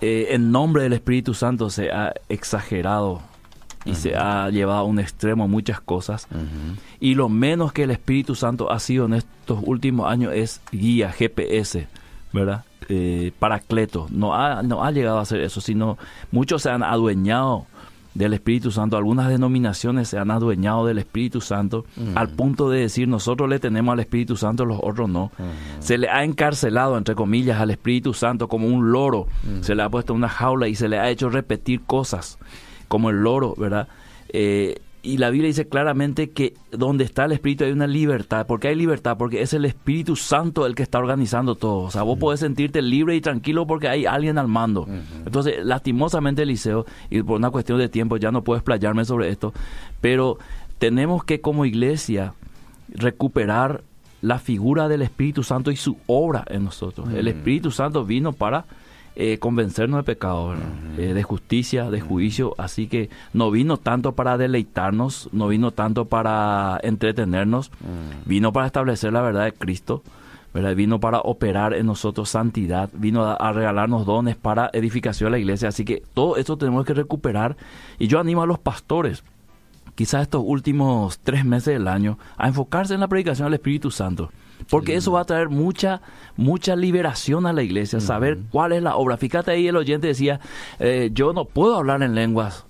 [0.00, 3.20] Eh, en nombre del Espíritu Santo se ha exagerado
[3.84, 3.96] y uh -huh.
[3.96, 6.26] se ha llevado a un extremo muchas cosas.
[6.30, 6.78] Uh -huh.
[7.00, 11.10] Y lo menos que el Espíritu Santo ha sido en estos últimos años es guía,
[11.10, 11.88] GPS,
[12.32, 12.64] ¿verdad?
[12.88, 14.06] Eh, paracleto.
[14.10, 15.98] No ha, no ha llegado a hacer eso, sino
[16.30, 17.66] muchos se han adueñado
[18.18, 18.96] del Espíritu Santo.
[18.96, 22.12] Algunas denominaciones se han adueñado del Espíritu Santo uh -huh.
[22.16, 25.30] al punto de decir nosotros le tenemos al Espíritu Santo, los otros no.
[25.38, 25.78] Uh -huh.
[25.78, 29.20] Se le ha encarcelado, entre comillas, al Espíritu Santo como un loro.
[29.20, 29.62] Uh -huh.
[29.62, 32.38] Se le ha puesto una jaula y se le ha hecho repetir cosas
[32.88, 33.86] como el loro, ¿verdad?
[34.30, 38.46] Eh, y la Biblia dice claramente que donde está el Espíritu hay una libertad.
[38.46, 39.16] ¿Por qué hay libertad?
[39.16, 41.78] Porque es el Espíritu Santo el que está organizando todo.
[41.78, 42.20] O sea, vos uh -huh.
[42.20, 44.82] podés sentirte libre y tranquilo porque hay alguien al mando.
[44.82, 45.24] Uh -huh.
[45.24, 49.54] Entonces, lastimosamente, Eliseo, y por una cuestión de tiempo ya no puedo explayarme sobre esto,
[50.02, 50.36] pero
[50.78, 52.34] tenemos que como iglesia
[52.90, 53.82] recuperar
[54.20, 57.08] la figura del Espíritu Santo y su obra en nosotros.
[57.08, 57.16] Uh -huh.
[57.16, 58.66] El Espíritu Santo vino para
[59.20, 60.54] eh, convencernos de pecado,
[60.96, 62.54] eh, de justicia, de juicio.
[62.56, 67.72] Así que no vino tanto para deleitarnos, no vino tanto para entretenernos,
[68.26, 70.04] vino para establecer la verdad de Cristo.
[70.54, 70.76] ¿verdad?
[70.76, 75.38] Vino para operar en nosotros santidad, vino a, a, regalarnos dones para edificación de la
[75.40, 75.68] iglesia.
[75.68, 77.56] Así que todo esto tenemos que recuperar.
[77.98, 79.24] Y yo animo a los pastores,
[79.96, 84.30] quizás estos últimos tres meses del año, a enfocarse en la predicación del Espíritu Santo.
[84.70, 86.00] Porque eso va a traer mucha,
[86.36, 89.16] mucha liberación a la iglesia, saber cuál es la obra.
[89.16, 90.40] Fíjate ahí, el oyente decía,
[90.78, 92.64] eh, yo no puedo hablar en lenguas.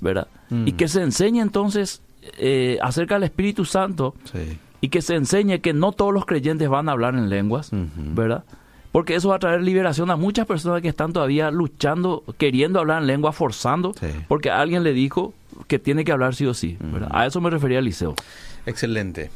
[0.00, 0.28] ¿verdad?
[0.50, 2.00] Y que se enseñe entonces
[2.38, 4.58] eh, acerca del Espíritu Santo sí.
[4.80, 8.44] y que se enseñe que no todos los creyentes van a hablar en lenguas, ¿verdad?
[8.92, 13.02] Porque eso va a traer liberación a muchas personas que están todavía luchando, queriendo hablar
[13.02, 14.06] en lengua, forzando, sí.
[14.28, 15.34] porque alguien le dijo
[15.66, 16.76] que tiene que hablar sí o sí.
[16.78, 17.08] ¿verdad?
[17.10, 18.14] A eso me refería Liceo.
[18.66, 19.30] Excelente.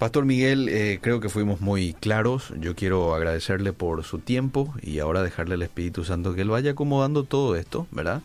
[0.00, 2.54] Pastor Miguel, eh, creo que fuimos muy claros.
[2.58, 6.70] Yo quiero agradecerle por su tiempo y ahora dejarle al Espíritu Santo que él vaya
[6.70, 8.22] acomodando todo esto, ¿verdad?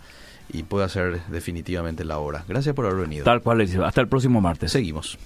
[0.54, 2.46] Y pueda hacer definitivamente la obra.
[2.48, 3.26] Gracias por haber venido.
[3.26, 4.72] Tal cual, Hasta el próximo martes.
[4.72, 5.18] Seguimos.